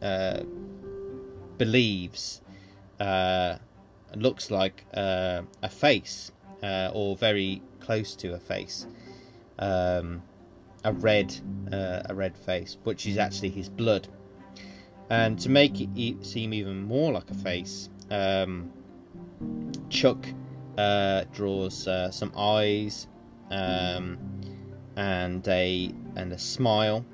uh 0.02 0.44
believes 1.58 2.42
uh, 3.00 3.58
looks 4.16 4.52
like 4.52 4.86
uh, 4.94 5.42
a 5.62 5.70
face 5.70 6.32
or 6.62 7.16
very 7.16 7.62
close 7.80 8.16
to 8.16 8.34
a 8.34 8.40
face. 8.40 8.86
Um, 9.58 10.22
a 10.84 10.94
red 10.94 11.36
uh, 11.72 12.02
a 12.06 12.16
red 12.16 12.38
face, 12.38 12.78
which 12.84 13.06
is 13.06 13.18
actually 13.18 13.50
his 13.50 13.70
blood. 13.70 14.08
And 15.10 15.40
to 15.40 15.50
make 15.50 15.74
it 15.82 16.26
seem 16.26 16.54
even 16.54 16.84
more 16.84 17.12
like 17.12 17.30
a 17.32 17.34
face, 17.34 17.90
um, 18.12 18.72
Chuck 19.90 20.26
uh, 20.78 21.26
draws 21.34 21.88
uh, 21.88 22.12
some 22.12 22.32
eyes 22.38 23.08
um, 23.50 24.18
and 24.96 25.48
a 25.48 25.94
and 26.16 26.32
a 26.32 26.38
smile, 26.38 27.06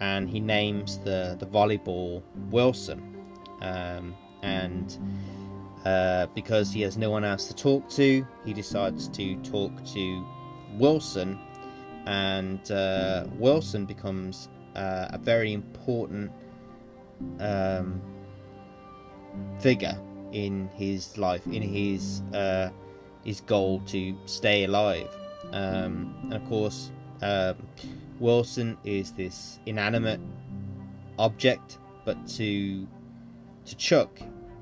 and 0.00 0.28
he 0.28 0.38
names 0.38 0.98
the 0.98 1.36
the 1.38 1.46
volleyball 1.46 2.22
Wilson. 2.50 3.16
Um, 3.62 4.14
and 4.42 4.98
uh, 5.84 6.26
because 6.34 6.72
he 6.72 6.82
has 6.82 6.96
no 6.96 7.10
one 7.10 7.24
else 7.24 7.46
to 7.46 7.54
talk 7.54 7.88
to, 7.90 8.26
he 8.44 8.52
decides 8.52 9.08
to 9.08 9.36
talk 9.36 9.72
to 9.86 10.24
Wilson 10.78 11.38
and 12.06 12.70
uh, 12.70 13.24
Wilson 13.38 13.86
becomes 13.86 14.48
uh, 14.74 15.08
a 15.10 15.18
very 15.18 15.52
important 15.52 16.30
um, 17.38 18.00
figure 19.58 19.98
in 20.32 20.68
his 20.74 21.18
life, 21.18 21.46
in 21.46 21.62
his 21.62 22.22
uh, 22.34 22.70
his 23.24 23.40
goal 23.42 23.80
to 23.86 24.16
stay 24.26 24.64
alive. 24.64 25.08
Um, 25.52 26.14
and 26.22 26.34
of 26.34 26.44
course, 26.46 26.90
um, 27.22 27.56
Wilson 28.18 28.76
is 28.84 29.12
this 29.12 29.58
inanimate 29.66 30.20
object, 31.18 31.78
but 32.04 32.26
to 32.28 32.86
to 33.66 33.76
Chuck, 33.76 34.20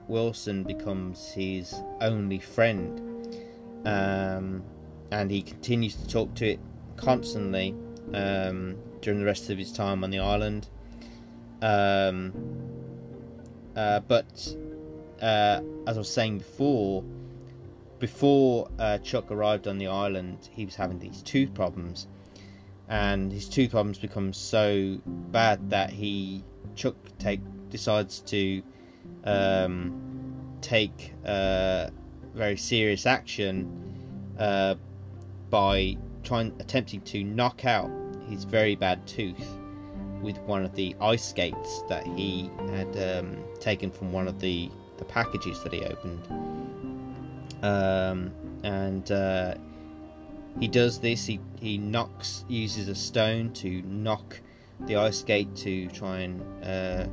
Wilson 0.09 0.64
becomes 0.64 1.31
his 1.33 1.75
only 2.01 2.38
friend, 2.38 3.37
um, 3.85 4.62
and 5.11 5.31
he 5.31 5.42
continues 5.42 5.94
to 5.97 6.09
talk 6.09 6.35
to 6.35 6.49
it 6.49 6.61
constantly 6.97 7.75
um, 8.14 8.77
during 9.03 9.21
the 9.21 9.27
rest 9.27 9.51
of 9.51 9.59
his 9.59 9.73
time 9.73 10.03
on 10.03 10.11
the 10.11 10.18
island. 10.18 10.68
Um, 11.61 12.33
uh, 13.77 14.01
but 14.01 14.55
uh, 15.21 15.61
as 15.87 15.97
I 15.97 16.01
was 16.01 16.11
saying 16.12 16.38
before, 16.38 17.05
before 17.99 18.71
uh, 18.79 18.99
Chuck 18.99 19.31
arrived 19.31 19.68
on 19.68 19.79
the 19.79 19.88
island, 19.88 20.49
he 20.53 20.64
was 20.64 20.75
having 20.75 20.99
these 20.99 21.23
tooth 21.23 21.53
problems, 21.53 22.09
and 22.88 23.31
his 23.31 23.49
tooth 23.49 23.73
problems 23.73 23.99
become 23.99 24.33
so 24.33 24.99
bad 25.07 25.71
that 25.71 25.90
he 25.90 26.44
Chuck 26.75 26.97
take 27.18 27.40
decides 27.71 28.21
to 28.21 28.62
um, 29.29 30.59
take 30.61 31.12
uh, 31.25 31.88
very 32.35 32.57
serious 32.57 33.07
action 33.07 33.71
uh, 34.38 34.75
by 35.51 35.97
trying 36.23 36.55
attempting 36.61 37.01
to 37.03 37.25
knock 37.25 37.64
out 37.64 37.91
his 38.29 38.45
very 38.45 38.75
bad 38.75 39.07
tooth 39.07 39.59
with 40.23 40.38
one 40.41 40.64
of 40.64 40.75
the 40.75 40.95
ice 41.01 41.29
skates 41.29 41.83
that 41.88 42.07
he 42.07 42.51
had 42.71 43.19
um, 43.19 43.37
taken 43.61 43.91
from 43.91 44.12
one 44.12 44.27
of 44.27 44.41
the, 44.41 44.71
the 44.99 45.05
packages 45.05 45.62
that 45.62 45.73
he 45.73 45.83
opened. 45.85 46.27
Um, 47.62 48.33
and 48.62 49.11
uh, 49.11 49.55
he 50.61 50.69
does 50.69 50.99
this. 50.99 51.27
He 51.27 51.41
he 51.61 51.79
knocks 51.79 52.45
uses 52.49 52.88
a 52.88 52.95
stone 52.95 53.53
to 53.55 53.83
knock 53.83 54.41
the 54.81 54.97
ice 54.97 55.19
skate 55.19 55.55
to 55.57 55.88
try 55.88 56.21
and 56.21 56.64
uh, 56.64 57.07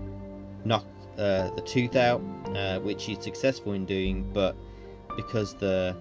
knock 0.64 0.86
uh, 1.18 1.50
the 1.52 1.62
tooth 1.62 1.96
out, 1.96 2.22
uh, 2.56 2.80
which 2.80 3.06
he's 3.06 3.22
successful 3.22 3.74
in 3.74 3.86
doing. 3.86 4.30
But 4.34 4.56
because 5.16 5.56
the 5.56 5.96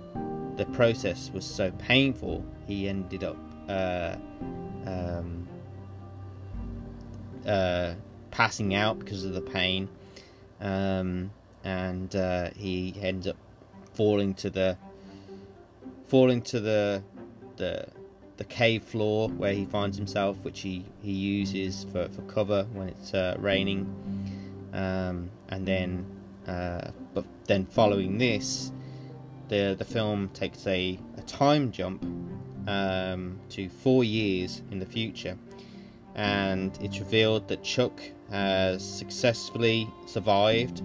the 0.56 0.66
process 0.66 1.30
was 1.32 1.44
so 1.44 1.70
painful, 1.72 2.44
he 2.66 2.88
ended 2.88 3.24
up 3.24 3.36
uh, 3.68 4.16
um, 4.86 5.48
uh, 7.46 7.94
passing 8.30 8.74
out 8.74 8.98
because 8.98 9.24
of 9.24 9.32
the 9.32 9.40
pain, 9.40 9.88
um, 10.60 11.30
and 11.64 12.14
uh, 12.14 12.50
he 12.56 12.94
ends 13.00 13.26
up 13.26 13.36
falling 13.94 14.34
to 14.34 14.50
the 14.50 14.76
falling 16.06 16.42
to 16.42 16.60
the 16.60 17.02
the 17.56 17.86
the 18.36 18.44
cave 18.44 18.82
floor 18.82 19.28
where 19.28 19.52
he 19.52 19.64
finds 19.64 19.96
himself, 19.96 20.36
which 20.42 20.60
he, 20.60 20.84
he 21.02 21.12
uses 21.12 21.86
for, 21.92 22.08
for 22.08 22.22
cover 22.22 22.66
when 22.72 22.88
it's 22.88 23.14
uh, 23.14 23.36
raining. 23.38 23.86
Um, 24.74 25.30
and 25.48 25.64
then, 25.66 26.04
uh, 26.48 26.90
but 27.14 27.24
then 27.46 27.64
following 27.66 28.18
this, 28.18 28.72
the 29.48 29.76
the 29.78 29.84
film 29.84 30.28
takes 30.34 30.66
a, 30.66 30.98
a 31.16 31.22
time 31.22 31.70
jump 31.70 32.04
um, 32.66 33.38
to 33.50 33.68
four 33.68 34.02
years 34.02 34.62
in 34.72 34.80
the 34.80 34.86
future, 34.86 35.38
and 36.16 36.76
it's 36.80 36.98
revealed 36.98 37.46
that 37.48 37.62
Chuck 37.62 38.00
has 38.30 38.82
successfully 38.82 39.88
survived 40.06 40.82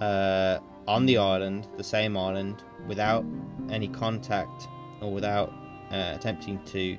uh, 0.00 0.58
on 0.88 1.04
the 1.04 1.18
island, 1.18 1.68
the 1.76 1.84
same 1.84 2.16
island, 2.16 2.64
without 2.88 3.24
any 3.70 3.88
contact 3.88 4.66
or 5.02 5.12
without 5.12 5.52
uh, 5.90 6.12
attempting 6.14 6.58
to 6.64 6.96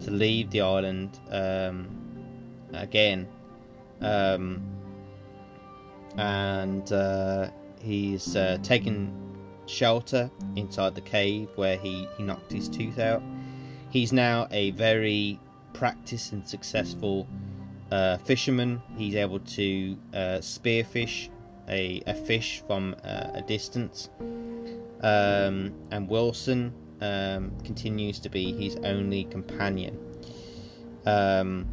to 0.00 0.10
leave 0.10 0.50
the 0.50 0.60
island 0.60 1.18
um, 1.30 1.88
again, 2.72 3.26
um, 4.00 4.62
and 6.16 6.92
uh, 6.92 7.50
he's 7.80 8.36
uh, 8.36 8.58
taken 8.62 9.12
shelter 9.66 10.30
inside 10.56 10.94
the 10.94 11.00
cave 11.00 11.48
where 11.54 11.76
he, 11.76 12.08
he 12.16 12.22
knocked 12.22 12.52
his 12.52 12.68
tooth 12.68 12.98
out. 12.98 13.22
He's 13.90 14.12
now 14.12 14.48
a 14.50 14.70
very 14.72 15.38
practiced 15.72 16.32
and 16.32 16.46
successful 16.46 17.26
uh, 17.90 18.18
fisherman. 18.18 18.82
He's 18.96 19.14
able 19.14 19.40
to 19.40 19.96
uh, 20.12 20.38
spearfish 20.38 21.28
a, 21.68 22.02
a 22.06 22.14
fish 22.14 22.62
from 22.66 22.94
uh, 23.04 23.30
a 23.34 23.42
distance. 23.42 24.10
Um, 25.02 25.72
and 25.90 26.08
Wilson 26.08 26.72
um, 27.00 27.52
continues 27.64 28.18
to 28.20 28.28
be 28.28 28.52
his 28.52 28.76
only 28.84 29.24
companion. 29.24 29.98
Um, 31.06 31.66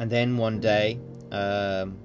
and 0.00 0.10
then 0.10 0.36
one 0.36 0.60
day, 0.60 0.98
um, 1.30 1.98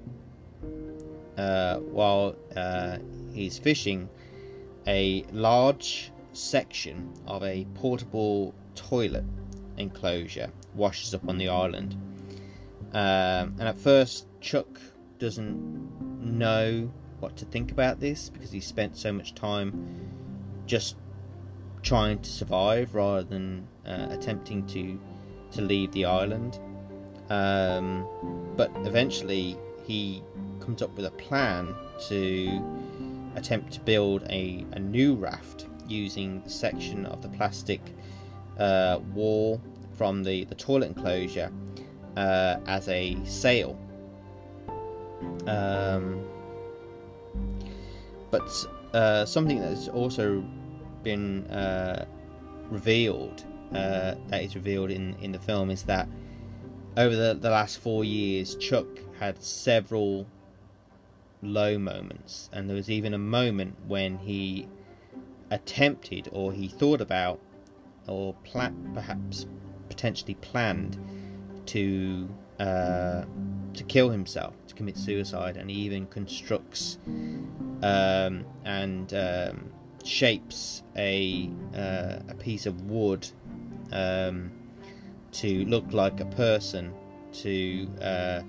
uh, 1.36 1.78
while 1.78 2.36
uh, 2.56 2.98
he's 3.32 3.58
fishing, 3.58 4.08
a 4.86 5.24
large 5.32 6.12
section 6.32 7.12
of 7.26 7.42
a 7.42 7.66
portable 7.74 8.54
toilet 8.74 9.24
enclosure 9.76 10.50
washes 10.74 11.14
up 11.14 11.28
on 11.28 11.38
the 11.38 11.48
island. 11.48 11.94
Um, 12.92 13.54
and 13.58 13.62
at 13.62 13.78
first, 13.78 14.26
Chuck 14.40 14.80
doesn't 15.18 16.20
know 16.20 16.90
what 17.20 17.36
to 17.36 17.44
think 17.44 17.72
about 17.72 18.00
this 18.00 18.28
because 18.28 18.52
he 18.52 18.60
spent 18.60 18.96
so 18.96 19.12
much 19.12 19.34
time 19.34 20.10
just 20.66 20.96
trying 21.82 22.18
to 22.20 22.30
survive 22.30 22.94
rather 22.94 23.22
than 23.22 23.66
uh, 23.86 24.06
attempting 24.10 24.66
to 24.66 25.00
to 25.52 25.62
leave 25.62 25.92
the 25.92 26.04
island. 26.04 26.58
Um, 27.30 28.06
but 28.56 28.70
eventually, 28.84 29.56
he 29.84 30.22
comes 30.64 30.82
up 30.82 30.96
with 30.96 31.06
a 31.06 31.10
plan 31.10 31.74
to 32.08 32.62
attempt 33.36 33.72
to 33.74 33.80
build 33.80 34.22
a, 34.24 34.64
a 34.72 34.78
new 34.78 35.14
raft 35.14 35.66
using 35.86 36.40
the 36.42 36.50
section 36.50 37.04
of 37.06 37.20
the 37.22 37.28
plastic 37.28 37.80
uh, 38.58 38.98
wall 39.12 39.60
from 39.92 40.22
the, 40.22 40.44
the 40.44 40.54
toilet 40.54 40.86
enclosure 40.86 41.52
uh, 42.16 42.56
as 42.66 42.88
a 42.88 43.16
sail. 43.24 43.78
Um, 45.46 46.24
but 48.30 48.66
uh, 48.94 49.24
something 49.24 49.60
that's 49.60 49.88
also 49.88 50.44
been 51.02 51.44
uh, 51.48 52.06
revealed, 52.70 53.44
uh, 53.72 54.14
that 54.28 54.42
is 54.42 54.54
revealed 54.54 54.90
in, 54.90 55.14
in 55.20 55.32
the 55.32 55.38
film, 55.38 55.70
is 55.70 55.82
that 55.84 56.08
over 56.96 57.14
the, 57.14 57.34
the 57.34 57.50
last 57.50 57.78
four 57.78 58.04
years, 58.04 58.54
Chuck 58.56 58.86
had 59.18 59.42
several 59.42 60.26
low 61.44 61.78
moments, 61.78 62.48
and 62.52 62.68
there 62.68 62.76
was 62.76 62.90
even 62.90 63.14
a 63.14 63.18
moment 63.18 63.76
when 63.86 64.18
he 64.18 64.68
attempted 65.50 66.28
or 66.32 66.52
he 66.52 66.68
thought 66.68 67.00
about 67.00 67.40
or 68.06 68.34
perhaps 68.44 69.46
potentially 69.88 70.34
planned 70.34 70.98
to 71.66 72.28
uh, 72.58 73.24
to 73.74 73.84
kill 73.84 74.10
himself, 74.10 74.54
to 74.68 74.74
commit 74.74 74.96
suicide, 74.96 75.56
and 75.56 75.70
he 75.70 75.76
even 75.76 76.06
constructs 76.06 76.98
um, 77.82 78.44
and 78.64 79.12
um, 79.14 79.70
shapes 80.04 80.82
a 80.96 81.50
uh, 81.74 82.18
a 82.28 82.34
piece 82.38 82.66
of 82.66 82.82
wood 82.82 83.26
um, 83.92 84.50
to 85.32 85.64
look 85.66 85.92
like 85.92 86.20
a 86.20 86.26
person 86.26 86.92
to 87.32 87.88
uh, 88.00 88.42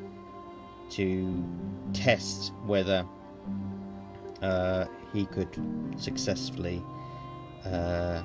to 0.92 1.44
test 1.94 2.52
whether 2.66 3.06
uh, 4.42 4.86
he 5.14 5.26
could 5.26 5.50
successfully 5.98 6.82
uh, 7.66 8.22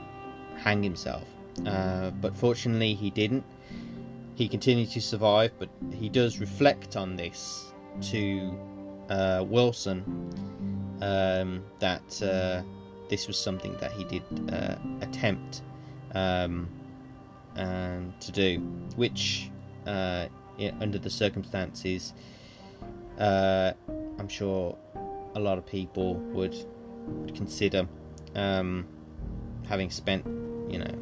hang 0.56 0.82
himself. 0.82 1.24
Uh, 1.66 2.10
but 2.10 2.36
fortunately, 2.36 2.94
he 2.94 3.10
didn't. 3.10 3.44
He 4.34 4.48
continued 4.48 4.90
to 4.90 5.00
survive, 5.00 5.52
but 5.58 5.68
he 5.92 6.08
does 6.08 6.40
reflect 6.40 6.96
on 6.96 7.16
this 7.16 7.72
to 8.10 8.58
uh, 9.10 9.44
Wilson 9.46 10.04
um, 11.02 11.62
that 11.78 12.22
uh, 12.22 12.62
this 13.08 13.26
was 13.26 13.38
something 13.38 13.76
that 13.78 13.92
he 13.92 14.04
did 14.04 14.22
uh, 14.52 14.76
attempt 15.00 15.62
um, 16.14 16.68
to 17.56 18.32
do, 18.32 18.58
which 18.96 19.50
under 19.86 20.98
the 20.98 21.10
circumstances 21.10 22.14
uh, 23.20 23.72
I'm 24.18 24.28
sure 24.28 24.76
a 25.34 25.40
lot 25.40 25.58
of 25.58 25.66
people 25.66 26.14
would, 26.32 26.56
consider 27.34 27.88
um, 28.34 28.86
having 29.68 29.90
spent, 29.90 30.24
you 30.68 30.78
know, 30.78 30.94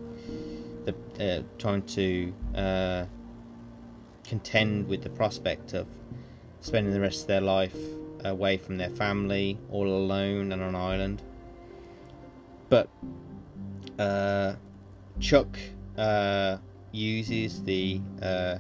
the, 0.85 0.94
uh, 1.20 1.42
trying 1.59 1.83
to 1.83 2.33
uh, 2.54 3.04
contend 4.24 4.88
with 4.88 5.02
the 5.02 5.11
prospect 5.11 5.74
of 5.74 5.87
spending 6.61 6.92
the 6.92 7.00
rest 7.00 7.22
of 7.22 7.28
their 7.28 7.40
life 7.40 7.76
away 8.24 8.57
from 8.57 8.76
their 8.76 8.90
family, 8.90 9.59
all 9.70 9.87
alone 9.87 10.52
and 10.52 10.62
on 10.62 10.68
an 10.70 10.76
island. 10.76 11.22
But 12.68 12.88
uh, 13.98 14.54
Chuck 15.20 15.59
uh, 15.96 16.59
uses 16.92 17.62
the 17.62 18.00
uh, 18.22 18.59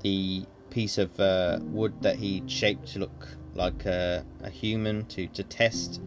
the 0.00 0.44
piece 0.74 0.98
of 0.98 1.18
uh, 1.20 1.60
wood 1.62 1.94
that 2.02 2.16
he 2.16 2.42
shaped 2.48 2.88
to 2.88 2.98
look 2.98 3.28
like 3.54 3.84
a, 3.86 4.24
a 4.42 4.50
human 4.50 5.06
to, 5.06 5.28
to 5.28 5.44
test 5.44 6.02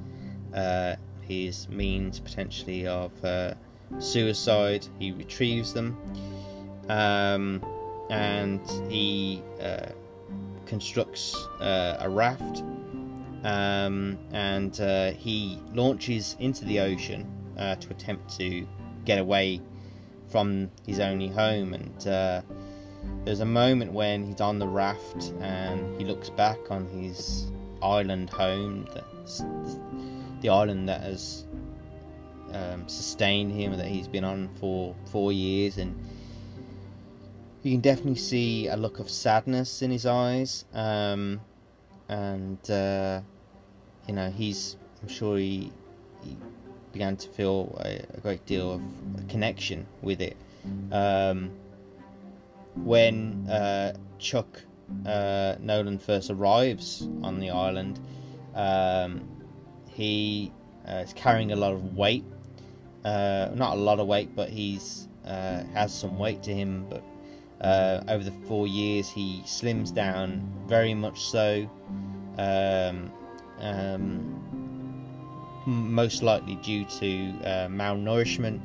uh, 0.53 0.93
his 1.21 1.69
means 1.69 2.19
potentially 2.19 2.85
of 2.85 3.11
uh, 3.23 3.53
suicide. 3.99 4.85
He 4.99 5.13
retrieves 5.13 5.73
them 5.73 5.97
um, 6.89 7.65
and 8.09 8.59
he 8.89 9.41
uh, 9.61 9.87
constructs 10.65 11.33
uh, 11.61 11.95
a 12.01 12.09
raft 12.09 12.61
um, 13.45 14.19
and 14.33 14.81
uh, 14.81 15.11
he 15.11 15.61
launches 15.73 16.35
into 16.39 16.65
the 16.65 16.81
ocean 16.81 17.25
to 17.55 17.89
attempt 17.89 18.37
to 18.37 18.67
get 19.05 19.17
away 19.17 19.61
from 20.29 20.69
his 20.85 20.99
only 20.99 21.29
home 21.29 21.73
and 21.73 22.43
there's 23.23 23.41
a 23.41 23.45
moment 23.45 23.91
when 23.91 24.25
he's 24.25 24.41
on 24.41 24.59
the 24.59 24.67
raft 24.67 25.33
and 25.41 25.99
he 25.99 26.05
looks 26.05 26.29
back 26.29 26.59
on 26.69 26.87
his 26.87 27.51
island 27.81 28.29
home, 28.29 28.87
the 30.41 30.49
island 30.49 30.87
that 30.87 31.01
has 31.01 31.45
um, 32.53 32.87
sustained 32.87 33.51
him, 33.51 33.75
that 33.77 33.87
he's 33.87 34.07
been 34.07 34.23
on 34.23 34.49
for 34.59 34.95
four 35.11 35.31
years, 35.31 35.77
and 35.77 35.93
you 37.63 37.71
can 37.71 37.81
definitely 37.81 38.15
see 38.15 38.67
a 38.67 38.77
look 38.77 38.99
of 38.99 39.09
sadness 39.09 39.81
in 39.81 39.91
his 39.91 40.05
eyes, 40.05 40.65
um, 40.73 41.41
and 42.09 42.69
uh, 42.69 43.21
you 44.07 44.13
know 44.13 44.29
he's. 44.31 44.77
I'm 45.01 45.09
sure 45.09 45.37
he, 45.37 45.71
he 46.23 46.35
began 46.91 47.17
to 47.17 47.29
feel 47.29 47.79
a, 47.85 48.01
a 48.17 48.19
great 48.21 48.45
deal 48.47 48.71
of 48.73 48.81
connection 49.27 49.85
with 50.01 50.21
it. 50.21 50.35
Um, 50.91 51.51
when 52.83 53.47
uh, 53.49 53.93
Chuck 54.19 54.61
uh, 55.05 55.55
Noland 55.59 56.01
first 56.01 56.29
arrives 56.29 57.07
on 57.23 57.39
the 57.39 57.49
island, 57.49 57.99
um, 58.55 59.27
he 59.89 60.51
uh, 60.87 61.03
is 61.05 61.13
carrying 61.13 61.51
a 61.51 61.55
lot 61.55 61.73
of 61.73 61.95
weight. 61.95 62.23
Uh, 63.03 63.49
not 63.55 63.77
a 63.77 63.79
lot 63.79 63.99
of 63.99 64.07
weight, 64.07 64.35
but 64.35 64.49
he's 64.49 65.07
uh, 65.25 65.63
has 65.73 65.93
some 65.93 66.17
weight 66.17 66.43
to 66.43 66.53
him. 66.53 66.85
But 66.89 67.03
uh, 67.65 68.03
over 68.07 68.23
the 68.23 68.33
four 68.47 68.67
years, 68.67 69.09
he 69.09 69.41
slims 69.45 69.93
down 69.93 70.49
very 70.67 70.93
much 70.93 71.21
so. 71.21 71.69
Um, 72.37 73.11
um, 73.59 74.43
most 75.65 76.23
likely 76.23 76.55
due 76.55 76.85
to 76.85 77.33
malnourishment. 77.69 78.61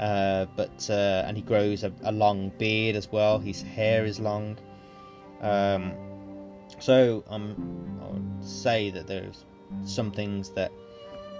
Uh, 0.00 0.46
but 0.56 0.88
uh, 0.88 1.24
and 1.26 1.36
he 1.36 1.42
grows 1.42 1.84
a, 1.84 1.92
a, 2.04 2.10
long 2.10 2.50
beard 2.56 2.96
as 2.96 3.12
well. 3.12 3.38
His 3.38 3.60
hair 3.60 4.06
is 4.06 4.18
long. 4.18 4.56
Um, 5.42 5.92
so 6.78 7.22
um, 7.28 8.00
I 8.02 8.06
would 8.06 8.42
say 8.42 8.90
that 8.92 9.06
there's 9.06 9.44
some 9.84 10.10
things 10.10 10.52
that 10.52 10.72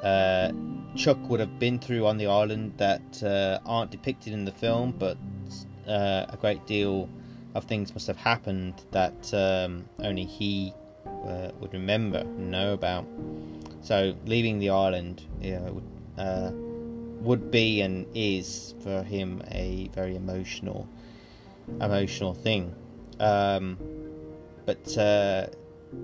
uh, 0.03 0.53
Chuck 0.95 1.17
would 1.31 1.41
have 1.41 1.59
been 1.59 1.79
through 1.79 2.07
on 2.07 2.19
the 2.19 2.27
island 2.27 2.75
that 2.77 3.23
uh, 3.23 3.61
aren't 3.65 3.91
depicted 3.91 4.35
in 4.35 4.45
the 4.45 4.53
film, 4.53 4.95
but 4.99 5.17
uh, 5.89 6.27
a 6.29 6.37
great 6.39 6.67
deal 6.67 7.09
of 7.55 7.65
things 7.65 7.95
must 7.95 8.07
have 8.09 8.19
happened 8.19 8.85
that 8.91 9.33
um, 9.33 9.87
only 10.01 10.27
he 10.27 10.75
would 11.59 11.73
remember 11.73 12.19
and 12.19 12.51
know 12.51 12.75
about. 12.75 13.07
So 13.81 14.15
leaving 14.27 14.59
the 14.59 14.69
island 14.69 15.23
you 15.41 15.53
know, 15.53 15.83
would 17.21 17.51
be 17.51 17.81
and 17.83 18.07
is 18.15 18.75
for 18.83 19.03
him 19.03 19.43
a 19.49 19.91
very 19.95 20.17
emotional, 20.17 20.89
emotional 21.81 22.35
thing. 22.35 22.75
Um, 23.19 23.79
but 24.65 24.97
uh, 24.97 25.47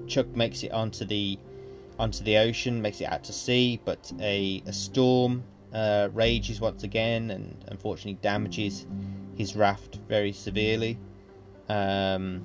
Chuck 0.07 0.29
makes 0.37 0.63
it 0.63 0.73
onto 0.73 1.05
the 1.05 1.39
onto 1.99 2.23
the 2.25 2.37
ocean, 2.37 2.83
makes 2.83 3.01
it 3.01 3.07
out 3.07 3.25
to 3.25 3.33
sea, 3.33 3.81
but 3.85 4.13
a, 4.21 4.63
a 4.67 4.73
storm 4.73 5.43
uh, 5.73 6.09
rages 6.13 6.61
once 6.61 6.83
again 6.83 7.31
and 7.31 7.65
unfortunately 7.69 8.19
damages 8.21 8.87
his 9.37 9.57
raft 9.57 9.99
very 10.09 10.33
severely. 10.33 10.99
Um, 11.69 12.45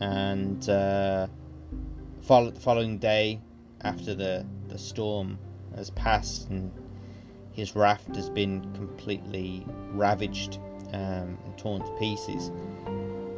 and 0.00 0.68
uh, 0.68 1.26
follow, 2.22 2.50
the 2.50 2.60
following 2.60 2.98
day, 2.98 3.40
after 3.82 4.14
the, 4.14 4.46
the 4.68 4.78
storm 4.78 5.38
has 5.74 5.90
passed 5.90 6.48
and 6.50 6.70
his 7.54 7.74
raft 7.74 8.14
has 8.16 8.28
been 8.28 8.60
completely 8.74 9.64
ravaged 9.92 10.58
um, 10.92 11.38
and 11.44 11.56
torn 11.56 11.80
to 11.80 11.90
pieces. 11.98 12.50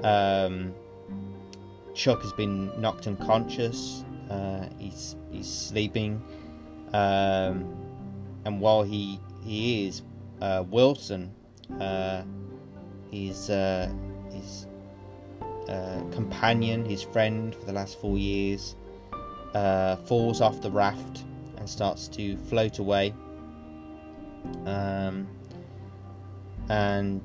Um, 0.02 0.74
Chuck 1.94 2.22
has 2.22 2.32
been 2.32 2.78
knocked 2.80 3.06
unconscious. 3.06 4.04
Uh, 4.30 4.66
he's 4.78 5.16
he's 5.30 5.48
sleeping, 5.48 6.22
um, 6.92 7.74
and 8.44 8.60
while 8.60 8.82
he 8.82 9.20
he 9.44 9.86
is 9.86 10.02
uh, 10.40 10.64
Wilson, 10.68 11.32
uh, 11.80 12.22
his 13.10 13.48
uh, 13.50 13.90
his 14.32 14.66
uh, 15.68 16.02
companion, 16.10 16.84
his 16.84 17.02
friend 17.02 17.54
for 17.54 17.64
the 17.66 17.72
last 17.72 18.00
four 18.00 18.18
years, 18.18 18.76
uh, 19.54 19.96
falls 19.96 20.40
off 20.40 20.60
the 20.60 20.70
raft 20.70 21.24
and 21.56 21.68
starts 21.68 22.08
to 22.08 22.36
float 22.36 22.78
away. 22.78 23.14
Um, 24.66 25.28
and 26.68 27.22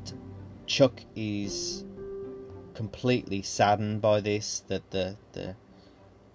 Chuck 0.68 1.02
is 1.16 1.84
completely 2.74 3.42
saddened 3.42 4.02
by 4.02 4.22
this. 4.22 4.64
That 4.68 4.90
the 4.92 5.16
the 5.34 5.56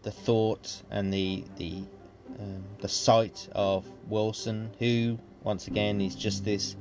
the 0.02 0.10
thought 0.10 0.82
and 0.90 1.12
the 1.12 1.44
the 1.56 1.84
um, 2.38 2.64
the 2.80 2.88
sight 2.88 3.48
of 3.52 3.86
Wilson, 4.08 4.70
who 4.78 5.18
once 5.42 5.66
again 5.68 6.00
is 6.00 6.14
just 6.14 6.44
this 6.44 6.76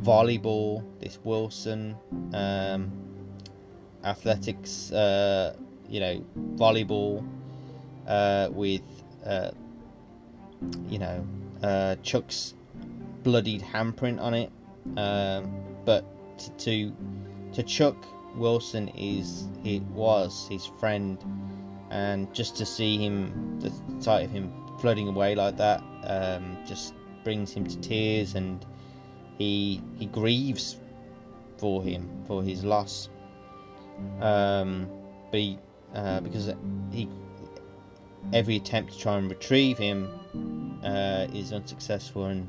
volleyball, 0.00 0.84
this 1.00 1.18
Wilson 1.24 1.96
um, 2.32 2.92
athletics, 4.04 4.92
uh, 4.92 5.54
you 5.88 6.00
know, 6.00 6.24
volleyball 6.56 7.26
uh, 8.06 8.48
with 8.52 8.82
uh, 9.24 9.50
you 10.88 10.98
know 10.98 11.26
uh, 11.62 11.96
Chuck's 12.02 12.54
bloodied 13.22 13.62
handprint 13.62 14.20
on 14.20 14.34
it. 14.34 14.50
Um, 14.96 15.52
but 15.84 16.04
to 16.58 16.92
to 17.52 17.62
Chuck 17.62 17.96
Wilson 18.36 18.88
is 18.88 19.46
it 19.64 19.82
was 19.82 20.46
his 20.48 20.66
friend, 20.66 21.18
and 21.90 22.32
just 22.34 22.56
to 22.56 22.66
see 22.66 22.98
him 22.98 23.60
the 23.60 23.72
sight 24.02 24.24
of 24.24 24.30
him 24.30 24.52
floating 24.80 25.08
away 25.08 25.34
like 25.34 25.56
that 25.58 25.82
um, 26.04 26.56
just 26.66 26.94
brings 27.24 27.52
him 27.52 27.66
to 27.66 27.78
tears, 27.80 28.34
and 28.34 28.64
he 29.38 29.80
he 29.98 30.06
grieves 30.06 30.78
for 31.58 31.82
him 31.82 32.08
for 32.26 32.42
his 32.42 32.64
loss. 32.64 33.08
Um, 34.20 34.88
but 35.30 35.38
he, 35.38 35.58
uh, 35.94 36.20
because 36.20 36.52
he 36.90 37.08
every 38.32 38.56
attempt 38.56 38.92
to 38.92 38.98
try 38.98 39.16
and 39.16 39.28
retrieve 39.28 39.78
him 39.78 40.08
uh, 40.84 41.26
is 41.32 41.52
unsuccessful, 41.52 42.24
and 42.26 42.46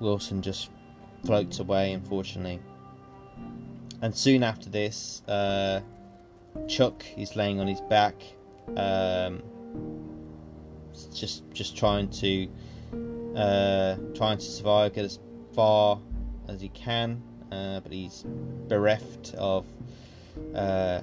Wilson 0.00 0.42
just 0.42 0.70
floats 1.24 1.58
away, 1.58 1.92
unfortunately. 1.92 2.60
And 4.02 4.14
soon 4.14 4.42
after 4.42 4.68
this, 4.68 5.22
uh, 5.26 5.80
Chuck 6.68 7.04
is 7.16 7.36
laying 7.36 7.60
on 7.60 7.66
his 7.66 7.80
back, 7.82 8.14
um, 8.76 9.42
just 11.14 11.50
just 11.52 11.76
trying 11.76 12.08
to 12.10 12.48
uh, 13.36 13.96
trying 14.14 14.38
to 14.38 14.44
survive, 14.44 14.94
get 14.94 15.04
as 15.04 15.18
far 15.54 16.00
as 16.48 16.60
he 16.60 16.68
can, 16.70 17.22
uh, 17.52 17.80
but 17.80 17.92
he's 17.92 18.24
bereft 18.68 19.34
of 19.34 19.66
uh, 20.54 21.00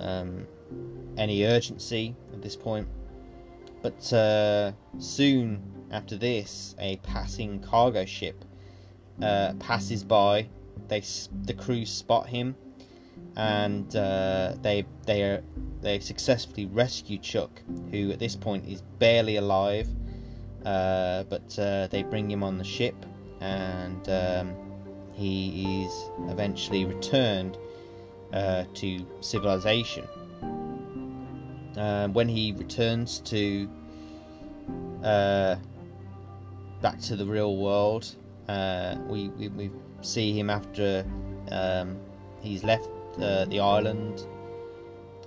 um, 0.00 0.46
any 1.16 1.44
urgency 1.44 2.14
at 2.32 2.42
this 2.42 2.56
point. 2.56 2.86
But 3.82 4.12
uh, 4.12 4.72
soon 4.98 5.62
after 5.90 6.16
this, 6.16 6.74
a 6.78 6.96
passing 6.98 7.60
cargo 7.60 8.04
ship 8.04 8.44
uh, 9.22 9.54
passes 9.58 10.04
by. 10.04 10.48
They 10.88 11.02
the 11.44 11.54
crew 11.54 11.84
spot 11.84 12.28
him, 12.28 12.56
and 13.36 13.94
uh, 13.94 14.54
they 14.62 14.86
they 15.06 15.22
are 15.22 15.42
they 15.80 15.98
successfully 16.00 16.66
rescue 16.66 17.18
Chuck, 17.18 17.62
who 17.90 18.10
at 18.10 18.18
this 18.18 18.36
point 18.36 18.66
is 18.66 18.82
barely 18.98 19.36
alive. 19.36 19.88
Uh, 20.64 21.22
but 21.24 21.58
uh, 21.58 21.86
they 21.86 22.02
bring 22.02 22.30
him 22.30 22.42
on 22.42 22.58
the 22.58 22.64
ship, 22.64 22.94
and 23.40 24.08
um, 24.08 24.54
he 25.12 25.84
is 25.84 26.10
eventually 26.28 26.84
returned 26.84 27.58
uh, 28.32 28.64
to 28.74 29.06
civilization. 29.20 30.06
Uh, 31.76 32.08
when 32.08 32.28
he 32.28 32.52
returns 32.52 33.20
to 33.20 33.70
uh, 35.04 35.56
back 36.80 37.00
to 37.00 37.16
the 37.16 37.26
real 37.26 37.56
world, 37.56 38.14
uh, 38.48 38.96
we, 39.06 39.28
we, 39.30 39.48
we 39.48 39.70
see 40.00 40.32
him 40.32 40.50
after 40.50 41.04
um, 41.50 41.98
he's 42.40 42.64
left 42.64 42.88
uh, 43.20 43.44
the 43.46 43.60
island 43.60 44.26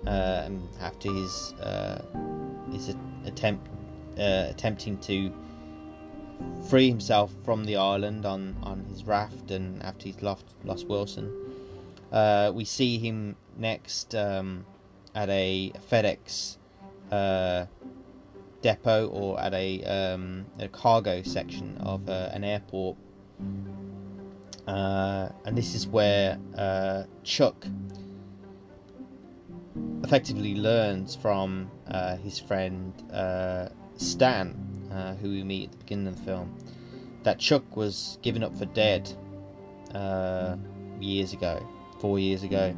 uh, 0.08 0.50
after 0.80 1.12
his 1.12 1.54
uh, 1.62 2.02
his 2.72 2.96
attempt 3.26 3.68
attempting 4.18 4.98
to 5.00 5.32
free 6.70 6.90
himself 6.90 7.34
from 7.44 7.66
the 7.66 7.76
island 7.76 8.26
on, 8.26 8.56
on 8.64 8.84
his 8.86 9.04
raft 9.04 9.52
and 9.52 9.82
after 9.84 10.06
he's 10.06 10.22
lost 10.22 10.46
lost 10.64 10.88
Wilson. 10.88 11.32
we 12.54 12.66
see 12.66 12.98
him 12.98 13.36
next 13.58 14.16
um, 14.16 14.66
at 15.16 15.30
a 15.30 15.72
FedEx 15.92 16.58
uh, 17.12 17.66
depot 18.62 19.08
or 19.08 19.40
at 19.40 19.54
a, 19.54 19.84
um, 19.84 20.46
a 20.60 20.68
cargo 20.68 21.22
section 21.24 21.78
of 21.80 22.08
uh, 22.10 22.30
an 22.32 22.44
airport. 22.44 22.98
Uh, 24.68 25.30
and 25.46 25.58
this 25.58 25.74
is 25.74 25.88
where 25.88 26.38
uh, 26.58 27.04
Chuck 27.24 27.66
effectively 30.04 30.56
learns 30.56 31.16
from 31.16 31.70
uh, 31.88 32.16
his 32.18 32.40
friend 32.40 32.94
uh, 33.12 33.70
Stan, 33.98 34.56
who 35.22 35.30
we 35.30 35.44
meet 35.44 35.66
at 35.66 35.72
the 35.72 35.78
beginning 35.78 36.08
of 36.08 36.18
the 36.18 36.24
film, 36.24 36.58
that 37.24 37.40
Chuck 37.40 37.76
was 37.76 38.20
given 38.22 38.44
up 38.44 38.56
for 38.58 38.66
dead 38.66 39.12
years 41.00 41.34
ago 41.34 41.68
four 42.02 42.18
years 42.18 42.42
ago, 42.44 42.76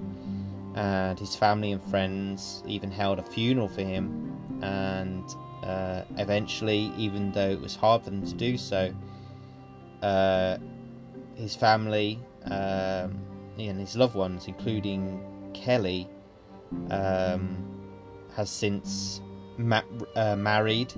and 0.75 1.17
his 1.17 1.35
family 1.35 1.71
and 1.71 1.81
friends 1.85 2.61
even 2.67 2.91
held 2.91 3.19
a 3.19 3.23
funeral 3.23 3.69
for 3.69 3.81
him. 3.81 4.59
And 4.61 5.23
uh, 5.63 6.03
eventually, 6.17 6.91
even 6.97 7.31
though 7.31 7.49
it 7.49 7.61
was 7.61 7.75
hard 7.75 8.03
for 8.03 8.09
them 8.09 8.25
to 8.25 8.33
do 8.33 8.57
so, 8.57 8.93
uh, 10.01 10.57
his 11.35 11.55
family 11.55 12.19
um, 12.45 13.19
and 13.57 13.79
his 13.79 13.95
loved 13.95 14.15
ones, 14.15 14.47
including 14.47 15.21
Kelly, 15.53 16.07
um, 16.89 17.57
has 18.35 18.49
since 18.49 19.21
ma- 19.57 19.81
uh, 20.15 20.35
married, 20.35 20.93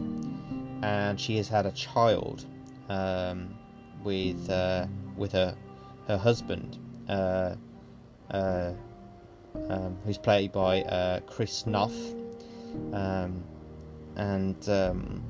and 0.82 1.20
she 1.20 1.38
has 1.38 1.48
had 1.48 1.66
a 1.66 1.72
child 1.72 2.46
um, 2.90 3.54
with 4.04 4.50
uh, 4.50 4.88
with 5.16 5.32
her 5.32 5.56
her 6.08 6.18
husband, 6.18 6.78
uh, 7.10 7.56
uh 8.32 8.72
um, 9.70 9.98
who's 10.06 10.18
played 10.18 10.52
by 10.52 10.82
uh, 10.84 11.20
Chris 11.22 11.66
Noth, 11.66 12.14
um, 12.94 13.44
and 14.16 14.70
um, 14.70 15.24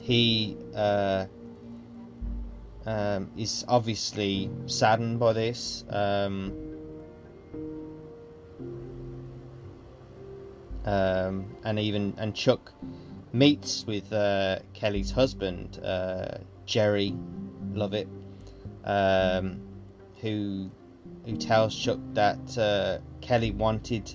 he 0.00 0.56
uh, 0.74 1.26
um, 2.86 3.30
is 3.36 3.64
obviously 3.68 4.50
saddened 4.66 5.18
by 5.18 5.32
this. 5.32 5.84
Um, 5.90 6.52
um, 10.84 11.46
and 11.64 11.78
even 11.78 12.14
and 12.18 12.34
Chuck 12.34 12.72
meets 13.32 13.84
with 13.86 14.12
uh, 14.12 14.60
Kelly's 14.72 15.10
husband, 15.10 15.80
uh, 15.84 16.38
Jerry 16.64 17.14
Lovett, 17.74 18.08
um, 18.84 19.60
who 20.20 20.70
who 21.24 21.36
tells 21.36 21.76
Chuck 21.76 21.98
that 22.14 22.56
uh, 22.56 22.98
Kelly 23.20 23.50
wanted 23.50 24.14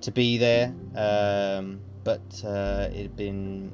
to 0.00 0.10
be 0.12 0.38
there, 0.38 0.72
um, 0.94 1.80
but 2.04 2.42
uh, 2.44 2.88
it 2.92 3.02
had 3.02 3.16
been 3.16 3.72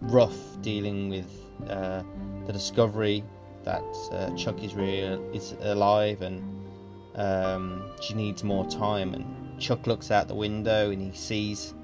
rough 0.00 0.60
dealing 0.62 1.08
with 1.08 1.30
uh, 1.68 2.02
the 2.46 2.52
discovery 2.52 3.24
that 3.64 3.82
uh, 4.12 4.30
Chuck 4.36 4.62
is 4.62 4.74
real 4.74 5.20
is 5.34 5.54
alive 5.60 6.22
and 6.22 6.42
um, 7.16 7.90
she 8.00 8.14
needs 8.14 8.44
more 8.44 8.66
time. 8.66 9.14
And 9.14 9.58
Chuck 9.58 9.86
looks 9.86 10.10
out 10.10 10.28
the 10.28 10.34
window 10.34 10.90
and 10.90 11.02
he 11.02 11.16
sees 11.16 11.74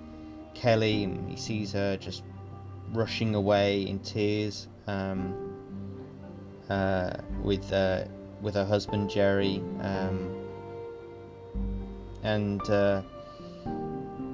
Kelly 0.54 1.04
and 1.04 1.28
he 1.28 1.36
sees 1.36 1.72
her 1.72 1.96
just 1.96 2.22
rushing 2.92 3.34
away 3.34 3.82
in 3.82 3.98
tears 4.00 4.68
um, 4.86 5.34
uh, 6.68 7.14
with 7.42 7.72
uh, 7.72 8.04
with 8.40 8.54
her 8.54 8.64
husband 8.64 9.08
Jerry, 9.08 9.62
um, 9.80 10.34
and 12.22 12.60
uh, 12.68 13.02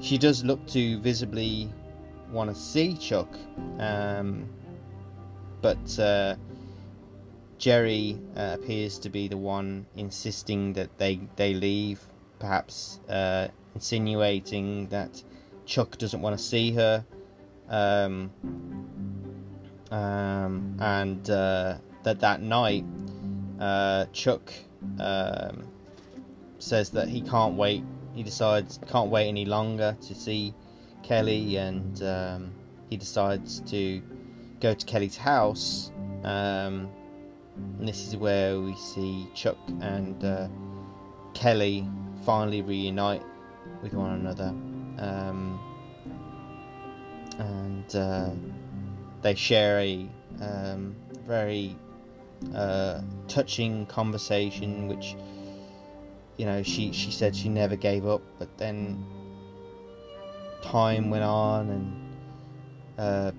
she 0.00 0.18
does 0.18 0.44
look 0.44 0.64
to 0.68 0.98
visibly 1.00 1.70
want 2.30 2.50
to 2.50 2.56
see 2.56 2.96
Chuck, 2.96 3.28
um, 3.78 4.48
but 5.60 5.98
uh, 5.98 6.36
Jerry 7.58 8.18
uh, 8.36 8.56
appears 8.60 8.98
to 9.00 9.10
be 9.10 9.28
the 9.28 9.36
one 9.36 9.86
insisting 9.96 10.72
that 10.74 10.96
they 10.98 11.20
they 11.36 11.54
leave, 11.54 12.00
perhaps 12.38 13.00
uh, 13.08 13.48
insinuating 13.74 14.88
that 14.88 15.22
Chuck 15.66 15.98
doesn't 15.98 16.20
want 16.20 16.38
to 16.38 16.42
see 16.42 16.72
her, 16.72 17.04
um, 17.68 18.30
um, 19.90 20.76
and 20.80 21.28
uh, 21.30 21.78
that 22.04 22.20
that 22.20 22.40
night 22.40 22.84
uh, 23.58 24.06
Chuck 24.12 24.52
um, 25.00 25.66
says 26.58 26.90
that 26.90 27.08
he 27.08 27.20
can't 27.20 27.54
wait. 27.54 27.82
He 28.18 28.24
decides 28.24 28.80
can't 28.88 29.10
wait 29.10 29.28
any 29.28 29.44
longer 29.44 29.96
to 30.08 30.12
see 30.12 30.52
Kelly, 31.04 31.54
and 31.54 32.02
um, 32.02 32.52
he 32.90 32.96
decides 32.96 33.60
to 33.70 34.02
go 34.58 34.74
to 34.74 34.86
Kelly's 34.86 35.16
house. 35.16 35.92
Um, 36.24 36.90
and 37.78 37.86
this 37.86 38.08
is 38.08 38.16
where 38.16 38.58
we 38.58 38.74
see 38.74 39.28
Chuck 39.36 39.56
and 39.80 40.24
uh, 40.24 40.48
Kelly 41.32 41.88
finally 42.26 42.60
reunite 42.60 43.22
with 43.84 43.94
one 43.94 44.14
another. 44.14 44.48
Um, 44.98 45.60
and 47.38 47.94
uh, 47.94 48.30
they 49.22 49.36
share 49.36 49.78
a 49.78 50.08
um, 50.40 50.96
very 51.24 51.76
uh, 52.52 53.00
touching 53.28 53.86
conversation, 53.86 54.88
which 54.88 55.14
you 56.38 56.46
know 56.46 56.62
she 56.62 56.92
she 56.92 57.10
said 57.10 57.36
she 57.36 57.48
never 57.50 57.76
gave 57.76 58.06
up, 58.06 58.22
but 58.38 58.56
then 58.56 59.04
time 60.62 61.10
went 61.10 61.24
on 61.24 61.68
and 61.70 62.08
uh, 62.98 63.32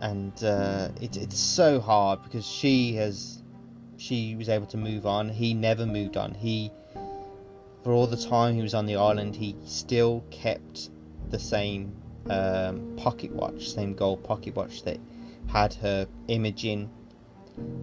and 0.00 0.44
uh, 0.44 0.88
it, 1.00 1.16
it's 1.16 1.38
so 1.38 1.80
hard 1.80 2.22
because 2.22 2.46
she 2.46 2.94
has 2.94 3.42
she 3.96 4.34
was 4.36 4.48
able 4.48 4.66
to 4.66 4.76
move 4.76 5.06
on. 5.06 5.28
He 5.28 5.54
never 5.54 5.86
moved 5.86 6.16
on. 6.16 6.34
He 6.34 6.70
for 7.84 7.92
all 7.92 8.06
the 8.06 8.16
time 8.16 8.54
he 8.54 8.62
was 8.62 8.74
on 8.74 8.86
the 8.86 8.96
island, 8.96 9.36
he 9.36 9.56
still 9.64 10.24
kept 10.30 10.90
the 11.30 11.38
same 11.38 11.92
um, 12.28 12.94
pocket 12.96 13.32
watch, 13.32 13.70
same 13.70 13.94
gold 13.94 14.22
pocket 14.24 14.54
watch 14.56 14.82
that 14.82 14.98
had 15.46 15.74
her 15.74 16.06
image 16.26 16.64
in 16.64 16.90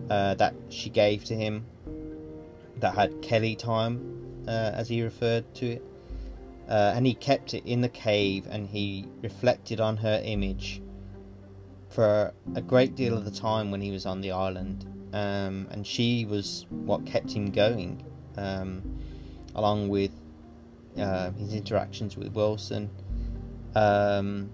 uh, 0.10 0.36
that 0.36 0.54
she 0.70 0.90
gave 0.90 1.24
to 1.26 1.34
him 1.36 1.66
that 2.80 2.96
had 2.96 3.22
Kelly 3.22 3.56
time, 3.56 4.44
uh, 4.48 4.72
as 4.74 4.88
he 4.88 5.02
referred 5.02 5.54
to 5.56 5.66
it. 5.68 5.84
Uh, 6.68 6.94
and 6.96 7.06
he 7.06 7.14
kept 7.14 7.54
it 7.54 7.64
in 7.66 7.82
the 7.82 7.90
cave 7.90 8.48
and 8.50 8.68
he 8.68 9.08
reflected 9.22 9.80
on 9.80 9.98
her 9.98 10.20
image 10.24 10.82
for 11.90 12.34
a 12.56 12.62
great 12.62 12.96
deal 12.96 13.16
of 13.16 13.24
the 13.24 13.30
time 13.32 13.70
when 13.70 13.82
he 13.82 13.92
was 13.92 14.06
on 14.06 14.20
the 14.22 14.32
island. 14.32 14.86
Um, 15.14 15.68
and 15.72 15.86
she 15.86 16.26
was 16.26 16.66
what 16.70 17.06
kept 17.06 17.32
him 17.32 17.52
going, 17.52 18.04
um, 18.38 18.82
along 19.54 19.90
with 19.90 20.12
uh, 20.98 21.32
his 21.32 21.54
interactions 21.54 22.18
with 22.18 22.34
Wilson. 22.34 22.90
Um, 23.76 24.50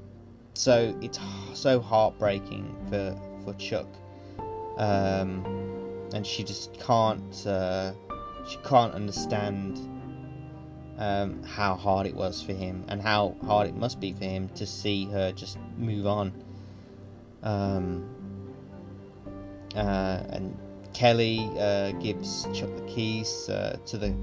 so 0.53 0.97
it's 1.01 1.19
so 1.53 1.79
heartbreaking 1.79 2.75
for, 2.89 3.17
for 3.45 3.53
Chuck 3.57 3.87
um, 4.77 5.43
and 6.13 6.25
she 6.25 6.43
just 6.43 6.73
can't 6.79 7.47
uh, 7.47 7.93
she 8.51 8.57
can't 8.57 8.93
understand 8.93 9.79
um, 10.97 11.41
how 11.43 11.75
hard 11.75 12.05
it 12.05 12.13
was 12.13 12.41
for 12.41 12.53
him 12.53 12.83
and 12.89 13.01
how 13.01 13.35
hard 13.45 13.67
it 13.67 13.75
must 13.75 13.99
be 14.01 14.11
for 14.11 14.25
him 14.25 14.49
to 14.49 14.67
see 14.67 15.05
her 15.05 15.31
just 15.31 15.57
move 15.77 16.05
on. 16.05 16.33
Um, 17.43 18.09
uh, 19.73 20.23
and 20.29 20.57
Kelly 20.93 21.49
uh, 21.57 21.91
gives 21.93 22.43
Chuck 22.53 22.75
the 22.75 22.85
keys 22.87 23.47
uh, 23.49 23.77
to 23.85 23.97
the 23.97 24.13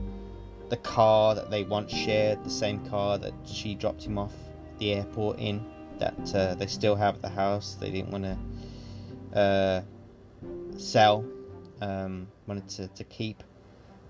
the 0.68 0.76
car 0.76 1.34
that 1.34 1.50
they 1.50 1.64
once 1.64 1.90
shared, 1.90 2.44
the 2.44 2.50
same 2.50 2.86
car 2.90 3.16
that 3.16 3.32
she 3.46 3.74
dropped 3.74 4.04
him 4.04 4.18
off 4.18 4.34
the 4.78 4.92
airport 4.92 5.38
in, 5.38 5.64
that 5.98 6.34
uh, 6.34 6.54
they 6.56 6.66
still 6.66 6.94
have 6.94 7.14
at 7.14 7.22
the 7.22 7.28
house. 7.30 7.78
They 7.80 7.90
didn't 7.90 8.10
want 8.10 8.24
to 8.24 9.38
uh, 9.38 9.82
sell, 10.76 11.24
um, 11.80 12.28
wanted 12.46 12.68
to, 12.68 12.88
to 12.88 13.04
keep, 13.04 13.42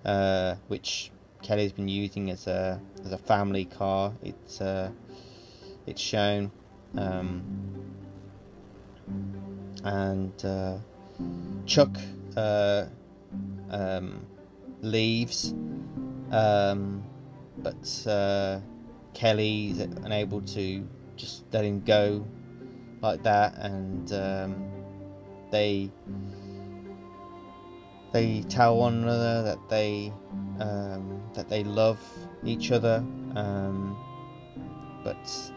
uh, 0.04 0.54
which 0.68 1.10
Kelly's 1.42 1.72
been 1.72 1.88
using 1.88 2.30
as 2.30 2.46
a 2.46 2.80
as 3.04 3.12
a 3.12 3.18
family 3.18 3.64
car. 3.64 4.12
It's 4.22 4.60
uh, 4.60 4.90
it's 5.86 6.00
shown, 6.00 6.50
um, 6.96 7.42
and 9.84 10.44
uh, 10.44 10.78
Chuck 11.66 11.96
uh, 12.36 12.86
um, 13.70 14.26
leaves, 14.82 15.54
um, 16.30 17.02
but 17.58 18.06
uh, 18.06 18.60
Kelly's 19.14 19.80
unable 19.80 20.42
to 20.42 20.86
just 21.16 21.44
let 21.52 21.64
him 21.64 21.80
go 21.80 22.26
like 23.00 23.22
that, 23.22 23.54
and 23.58 24.12
um, 24.12 24.70
they 25.50 25.90
they 28.12 28.42
tell 28.42 28.76
one 28.76 29.02
another 29.02 29.42
that 29.42 29.68
they 29.68 30.12
um, 30.60 31.22
that 31.34 31.48
they 31.48 31.64
love 31.64 32.00
each 32.44 32.72
other, 32.72 33.04
um, 33.34 33.96
but 35.04 35.52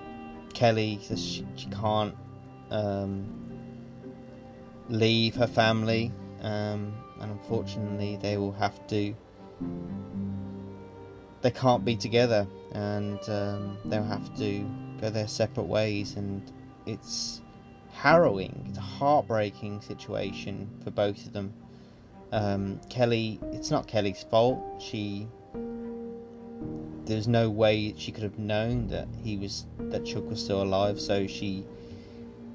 Kelly 0.54 1.00
says 1.02 1.24
she, 1.24 1.46
she 1.56 1.68
can't 1.68 2.16
um, 2.70 3.26
leave 4.90 5.36
her 5.36 5.48
family, 5.48 6.12
um, 6.42 6.94
and 7.20 7.32
unfortunately, 7.32 8.18
they 8.22 8.38
will 8.38 8.54
have 8.54 8.86
to. 8.88 9.16
They 11.42 11.52
can't 11.52 11.84
be 11.84 11.96
together, 11.96 12.48
and 12.74 13.20
um, 13.30 13.78
they'll 13.86 14.04
have 14.04 14.36
to 14.38 14.70
go 15.00 15.10
their 15.10 15.28
separate 15.28 15.68
ways, 15.68 16.16
and 16.16 16.52
it's 16.86 17.42
harrowing. 17.92 18.66
It's 18.70 18.78
a 18.78 18.82
heartbreaking 18.82 19.82
situation 19.82 20.70
for 20.84 20.92
both 20.92 21.26
of 21.26 21.34
them. 21.34 21.54
Um, 22.32 22.80
Kelly, 22.90 23.40
it's 23.52 23.72
not 23.72 23.88
Kelly's 23.88 24.24
fault. 24.24 24.82
She, 24.82 25.28
there's 27.06 27.28
no 27.28 27.50
way 27.50 27.94
she 27.98 28.12
could 28.12 28.24
have 28.24 28.40
known 28.40 28.88
that 28.88 29.08
he 29.24 29.38
was 29.38 29.66
that 29.80 30.06
Chuck 30.06 30.30
was 30.30 30.42
still 30.44 30.62
alive. 30.64 31.00
So 31.00 31.28
she, 31.28 31.66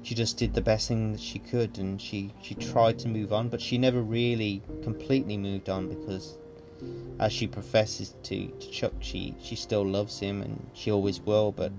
she 0.01 0.15
just 0.15 0.37
did 0.37 0.53
the 0.53 0.61
best 0.61 0.87
thing 0.87 1.11
that 1.11 1.21
she 1.21 1.39
could, 1.39 1.77
and 1.77 2.01
she 2.01 2.33
she 2.41 2.55
tried 2.55 2.97
to 2.99 3.07
move 3.07 3.31
on, 3.33 3.49
but 3.49 3.61
she 3.61 3.77
never 3.77 4.01
really 4.01 4.63
completely 4.81 5.37
moved 5.37 5.69
on 5.69 5.89
because, 5.89 6.37
as 7.19 7.31
she 7.31 7.45
professes 7.45 8.15
to, 8.23 8.47
to 8.47 8.71
Chuck, 8.71 8.93
she 8.99 9.35
she 9.39 9.55
still 9.55 9.85
loves 9.85 10.19
him 10.19 10.41
and 10.41 10.69
she 10.73 10.91
always 10.91 11.21
will. 11.21 11.51
But 11.51 11.71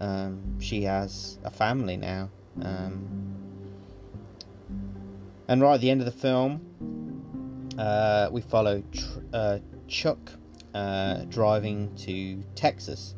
um, 0.00 0.58
she 0.60 0.82
has 0.82 1.38
a 1.44 1.50
family 1.50 1.96
now. 1.96 2.30
Um, 2.62 3.43
and 5.48 5.60
right 5.60 5.74
at 5.74 5.80
the 5.80 5.90
end 5.90 6.00
of 6.00 6.06
the 6.06 6.12
film, 6.12 6.60
uh, 7.78 8.28
we 8.30 8.40
follow 8.40 8.82
tr- 8.92 9.20
uh, 9.32 9.58
Chuck 9.88 10.18
uh, 10.74 11.24
driving 11.24 11.94
to 11.96 12.42
Texas 12.54 13.14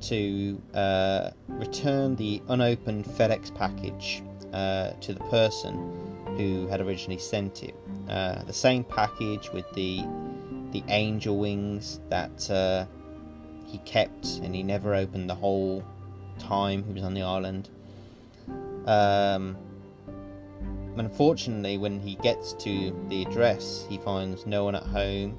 to 0.00 0.60
uh, 0.74 1.30
return 1.48 2.16
the 2.16 2.42
unopened 2.48 3.04
FedEx 3.04 3.54
package 3.54 4.22
uh, 4.52 4.90
to 5.00 5.14
the 5.14 5.20
person 5.24 6.34
who 6.36 6.66
had 6.66 6.80
originally 6.80 7.20
sent 7.20 7.62
it. 7.62 7.74
Uh, 8.08 8.42
the 8.44 8.52
same 8.52 8.84
package 8.84 9.50
with 9.52 9.70
the 9.74 10.02
the 10.72 10.82
angel 10.88 11.36
wings 11.36 12.00
that 12.08 12.48
he 13.66 13.78
kept, 13.78 14.40
and 14.42 14.54
he 14.54 14.62
never 14.62 14.94
opened 14.94 15.28
the 15.28 15.34
whole 15.34 15.84
time 16.38 16.82
he 16.84 16.92
was 16.92 17.02
on 17.02 17.14
the 17.14 17.22
island. 17.22 17.68
Um, 18.86 19.56
unfortunately, 20.96 21.78
when 21.78 22.00
he 22.00 22.16
gets 22.16 22.52
to 22.54 22.92
the 23.08 23.22
address, 23.22 23.86
he 23.88 23.98
finds 23.98 24.46
no 24.46 24.64
one 24.64 24.74
at 24.74 24.82
home. 24.82 25.38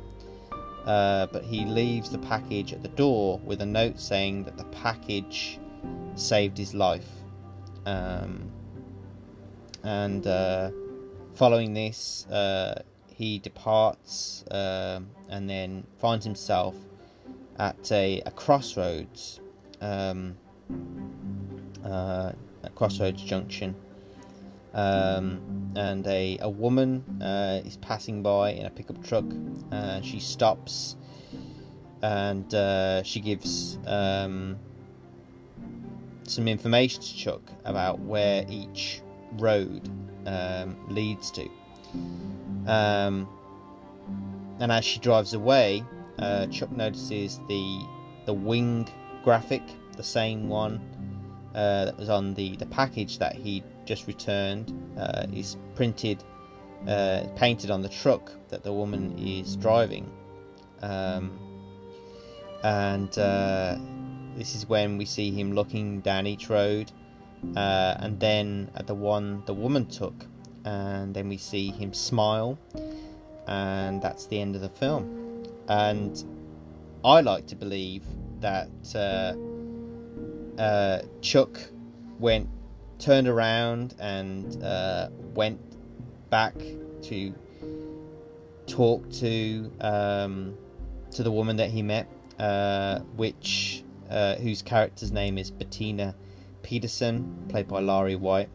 Uh, 0.86 1.28
but 1.28 1.44
he 1.46 1.66
leaves 1.66 2.10
the 2.10 2.18
package 2.18 2.74
at 2.74 2.82
the 2.82 2.90
door 2.90 3.40
with 3.46 3.62
a 3.62 3.66
note 3.66 3.98
saying 3.98 4.44
that 4.44 4.58
the 4.58 4.66
package 4.66 5.60
saved 6.16 6.58
his 6.58 6.74
life. 6.74 7.08
Um, 7.86 8.52
and 9.84 10.28
uh, 10.28 10.72
following 11.36 11.74
this, 11.74 12.26
uh, 12.28 12.82
he 13.16 13.40
departs 13.40 14.44
um, 14.52 15.10
and 15.30 15.50
then 15.50 15.86
finds 16.00 16.26
himself 16.26 16.76
at 17.60 17.92
a, 17.92 18.22
a 18.26 18.32
crossroads, 18.32 19.40
um, 19.80 20.36
uh, 21.86 22.34
a 22.64 22.70
crossroads 22.76 23.22
junction 23.22 23.76
um, 24.74 25.74
and 25.76 26.06
a, 26.08 26.38
a 26.42 26.50
woman 26.50 27.04
uh, 27.22 27.62
is 27.66 27.78
passing 27.78 28.24
by 28.24 28.52
in 28.52 28.66
a 28.66 28.70
pickup 28.70 29.04
truck. 29.04 29.26
Uh, 29.72 30.02
she 30.02 30.20
stops 30.20 30.96
and 32.02 32.54
uh, 32.54 33.02
she 33.04 33.20
gives 33.20 33.78
um, 33.88 34.58
some 36.24 36.48
information 36.48 37.02
to 37.02 37.16
Chuck 37.16 37.42
about 37.66 38.00
where 38.00 38.46
each 38.50 39.02
road 39.34 39.90
um, 40.26 40.76
leads 40.90 41.32
to. 41.32 41.48
Um, 42.68 43.28
and 44.60 44.72
as 44.72 44.84
she 44.84 45.00
drives 45.00 45.34
away, 45.34 45.84
uh, 46.20 46.48
Chuck 46.48 46.72
notices 46.72 47.40
the 47.48 47.86
the 48.26 48.34
wing 48.34 48.88
graphic, 49.24 49.64
the 49.98 50.04
same 50.04 50.48
one 50.48 50.80
uh, 51.56 51.86
that 51.86 51.98
was 51.98 52.10
on 52.10 52.34
the, 52.36 52.56
the 52.58 52.66
package 52.68 53.20
that 53.20 53.36
he 53.36 53.64
just 53.86 54.08
returned 54.08 54.74
uh, 54.98 55.26
is 55.34 55.58
printed, 55.76 56.24
uh, 56.88 57.24
painted 57.36 57.72
on 57.72 57.82
the 57.82 57.90
truck 57.90 58.32
that 58.50 58.64
the 58.64 58.72
woman 58.72 59.18
is 59.18 59.56
driving. 59.56 60.12
Um, 60.82 61.40
and 62.64 63.18
uh, 63.18 63.78
this 64.36 64.56
is 64.56 64.68
when 64.68 64.98
we 64.98 65.06
see 65.06 65.32
him 65.32 65.54
looking 65.54 66.02
down 66.02 66.28
each 66.28 66.50
road, 66.50 66.92
uh, 67.56 67.96
and 68.00 68.20
then 68.20 68.72
at 68.76 68.88
the 68.88 68.96
one 68.96 69.44
the 69.46 69.54
woman 69.54 69.86
took, 69.86 70.26
and 70.66 71.14
then 71.14 71.30
we 71.30 71.38
see 71.38 71.72
him 71.72 71.94
smile, 71.94 72.58
and 73.48 74.02
that's 74.02 74.26
the 74.28 74.40
end 74.40 74.56
of 74.56 74.62
the 74.62 74.70
film. 74.70 75.44
And 75.68 76.24
I 77.04 77.22
like 77.22 77.48
to 77.48 77.56
believe 77.56 78.04
that 78.40 78.70
uh, 78.96 79.34
uh, 80.62 81.02
Chuck 81.22 81.60
went 82.20 82.48
turned 83.00 83.28
around 83.28 83.96
and 84.00 84.64
uh, 84.64 85.10
went 85.34 85.60
back 86.30 86.56
to 87.04 87.34
talk 88.68 89.10
to 89.12 89.72
um, 89.82 90.58
to 91.12 91.24
the 91.24 91.32
woman 91.32 91.58
that 91.58 91.70
he 91.70 91.82
met, 91.82 92.08
uh, 92.40 93.00
which 93.16 93.84
uh, 94.10 94.36
whose 94.36 94.62
character's 94.62 95.12
name 95.12 95.38
is 95.38 95.52
Bettina 95.52 96.16
Peterson, 96.64 97.46
played 97.50 97.68
by 97.68 97.80
Lari 97.80 98.16
White. 98.16 98.50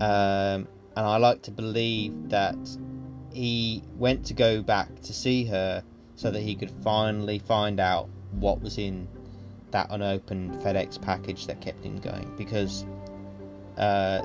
Um, 0.00 0.68
and 0.96 1.06
I 1.06 1.16
like 1.18 1.42
to 1.42 1.50
believe 1.50 2.30
that 2.30 2.56
he 3.32 3.82
went 3.96 4.26
to 4.26 4.34
go 4.34 4.62
back 4.62 5.00
to 5.02 5.12
see 5.12 5.44
her 5.44 5.84
so 6.16 6.30
that 6.30 6.40
he 6.40 6.54
could 6.54 6.70
finally 6.82 7.38
find 7.38 7.80
out 7.80 8.08
what 8.32 8.60
was 8.60 8.78
in 8.78 9.08
that 9.70 9.86
unopened 9.90 10.52
FedEx 10.60 11.00
package 11.00 11.46
that 11.46 11.60
kept 11.60 11.84
him 11.84 11.98
going 11.98 12.32
because 12.36 12.84
uh, 13.80 14.22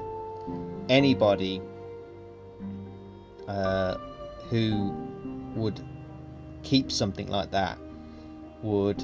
anybody 0.89 1.62
uh, 3.47 3.97
who 4.49 4.93
would 5.56 5.82
keep 6.64 6.91
something 6.91 7.28
like 7.28 7.51
that 7.51 7.78
would, 8.62 9.01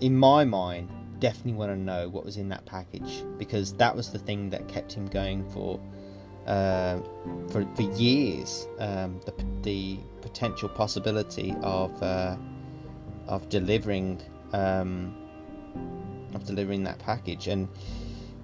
in 0.00 0.16
my 0.16 0.44
mind, 0.44 0.88
definitely 1.18 1.54
want 1.54 1.72
to 1.72 1.76
know 1.76 2.08
what 2.08 2.24
was 2.24 2.36
in 2.36 2.48
that 2.48 2.64
package 2.66 3.24
because 3.38 3.72
that 3.74 3.94
was 3.94 4.10
the 4.12 4.18
thing 4.18 4.50
that 4.50 4.68
kept 4.68 4.92
him 4.92 5.06
going 5.06 5.44
for 5.50 5.80
uh, 6.46 6.98
for 7.50 7.66
for 7.74 7.82
years. 7.82 8.68
Um, 8.78 9.20
the 9.24 9.32
the 9.62 9.98
potential 10.20 10.68
possibility 10.68 11.54
of 11.62 12.02
uh, 12.02 12.36
of 13.26 13.48
delivering 13.48 14.20
um, 14.52 15.14
of 16.34 16.44
delivering 16.44 16.84
that 16.84 16.98
package 16.98 17.48
and 17.48 17.68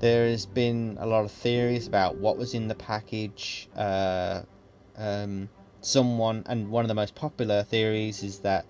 there 0.01 0.27
has 0.29 0.47
been 0.47 0.97
a 0.99 1.07
lot 1.07 1.25
of 1.25 1.31
theories 1.31 1.87
about 1.87 2.17
what 2.17 2.37
was 2.37 2.55
in 2.55 2.69
the 2.69 2.75
package. 2.75 3.69
Uh, 3.77 4.43
um, 4.97 5.49
someone, 5.83 6.43
and 6.47 6.71
one 6.71 6.85
of 6.85 6.89
the 6.89 6.95
most 6.95 7.15
popular 7.15 7.63
theories 7.63 8.23
is 8.23 8.41
that 8.41 8.67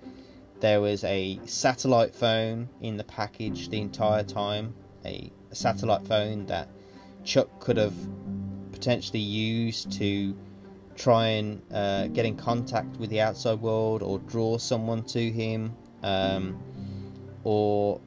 there 0.61 0.81
was 0.81 1.05
a 1.05 1.41
satellite 1.45 2.15
phone 2.15 2.69
in 2.81 2.97
the 2.97 3.05
package 3.05 3.69
the 3.69 3.81
entire 3.81 4.25
time. 4.25 4.75
A, 5.05 5.31
a 5.51 5.55
satellite 5.55 6.07
phone 6.07 6.47
that 6.47 6.69
Chuck 7.25 7.49
could 7.61 7.77
have 7.77 7.95
potentially 8.73 9.21
used 9.21 9.93
to 9.93 10.37
try 10.97 11.29
and 11.29 11.63
uh, 11.73 12.09
get 12.09 12.27
in 12.27 12.37
contact 12.37 12.97
with 12.99 13.09
the 13.09 13.21
outside 13.21 13.61
world 13.61 14.03
or 14.03 14.19
draw 14.19 14.59
someone 14.59 15.03
to 15.05 15.31
him. 15.31 15.75
Um, 16.03 16.61
or 17.45 18.01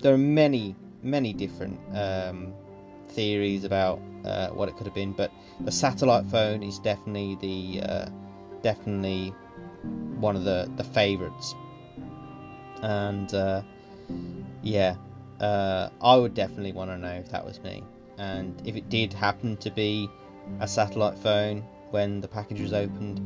there 0.00 0.14
are 0.14 0.18
many 0.18 0.74
many 1.02 1.32
different 1.32 1.78
um, 1.94 2.54
theories 3.08 3.64
about 3.64 4.00
uh, 4.24 4.48
what 4.48 4.68
it 4.68 4.76
could 4.76 4.86
have 4.86 4.94
been, 4.94 5.12
but 5.12 5.30
the 5.60 5.72
satellite 5.72 6.26
phone 6.26 6.62
is 6.62 6.78
definitely 6.78 7.36
the 7.40 7.82
uh, 7.82 8.08
definitely 8.62 9.34
one 10.18 10.36
of 10.36 10.44
the 10.44 10.70
the 10.76 10.84
favorites. 10.84 11.54
And 12.82 13.32
uh, 13.34 13.62
yeah, 14.62 14.96
uh, 15.40 15.90
I 16.00 16.16
would 16.16 16.34
definitely 16.34 16.72
want 16.72 16.90
to 16.90 16.98
know 16.98 17.14
if 17.14 17.30
that 17.30 17.44
was 17.44 17.60
me, 17.62 17.82
and 18.18 18.60
if 18.64 18.76
it 18.76 18.88
did 18.88 19.12
happen 19.12 19.56
to 19.58 19.70
be 19.70 20.08
a 20.60 20.68
satellite 20.68 21.18
phone 21.18 21.64
when 21.90 22.20
the 22.20 22.28
package 22.28 22.60
was 22.60 22.72
opened, 22.72 23.20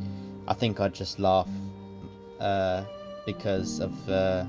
I 0.46 0.54
think 0.54 0.80
I'd 0.80 0.94
just 0.94 1.18
laugh 1.18 1.48
uh, 2.40 2.84
because 3.26 3.80
of. 3.80 4.08
Uh, 4.08 4.44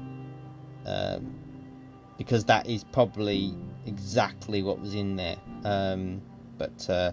because 2.17 2.45
that 2.45 2.67
is 2.67 2.83
probably 2.83 3.53
exactly 3.85 4.63
what 4.63 4.79
was 4.79 4.93
in 4.93 5.15
there. 5.15 5.37
Um, 5.63 6.21
but 6.57 6.89
uh, 6.89 7.11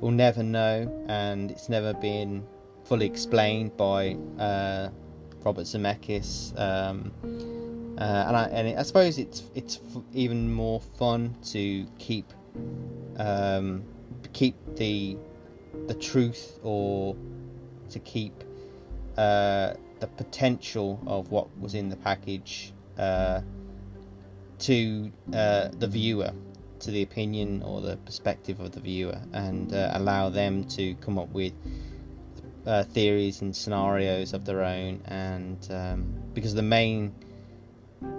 we'll 0.00 0.10
never 0.12 0.42
know, 0.42 1.04
and 1.08 1.50
it's 1.50 1.68
never 1.68 1.94
been 1.94 2.44
fully 2.84 3.06
explained 3.06 3.76
by 3.76 4.16
uh, 4.38 4.90
Robert 5.42 5.64
Zemeckis. 5.64 6.58
Um, 6.58 7.12
uh, 7.98 8.24
and 8.26 8.36
I, 8.36 8.44
and 8.46 8.78
I 8.78 8.82
suppose 8.82 9.18
it's 9.18 9.44
it's 9.54 9.78
f- 9.94 10.02
even 10.12 10.52
more 10.52 10.80
fun 10.80 11.36
to 11.52 11.86
keep 11.98 12.32
um, 13.18 13.84
keep 14.32 14.56
the 14.76 15.16
the 15.86 15.94
truth 15.94 16.58
or 16.62 17.16
to 17.90 17.98
keep 18.00 18.32
uh, 19.16 19.74
the 20.00 20.06
potential 20.08 21.00
of 21.06 21.30
what 21.30 21.46
was 21.58 21.74
in 21.74 21.88
the 21.88 21.96
package 21.96 22.72
uh, 22.98 23.40
to 24.60 25.12
uh, 25.32 25.68
the 25.78 25.86
viewer, 25.86 26.32
to 26.80 26.90
the 26.90 27.02
opinion 27.02 27.62
or 27.62 27.80
the 27.80 27.96
perspective 27.98 28.60
of 28.60 28.72
the 28.72 28.80
viewer, 28.80 29.18
and 29.32 29.72
uh, 29.72 29.90
allow 29.94 30.28
them 30.28 30.64
to 30.64 30.94
come 30.96 31.18
up 31.18 31.30
with 31.30 31.52
uh, 32.66 32.84
theories 32.84 33.42
and 33.42 33.54
scenarios 33.54 34.32
of 34.32 34.44
their 34.44 34.62
own, 34.62 35.00
and 35.06 35.68
um, 35.70 36.14
because 36.32 36.54
the 36.54 36.62
main 36.62 37.14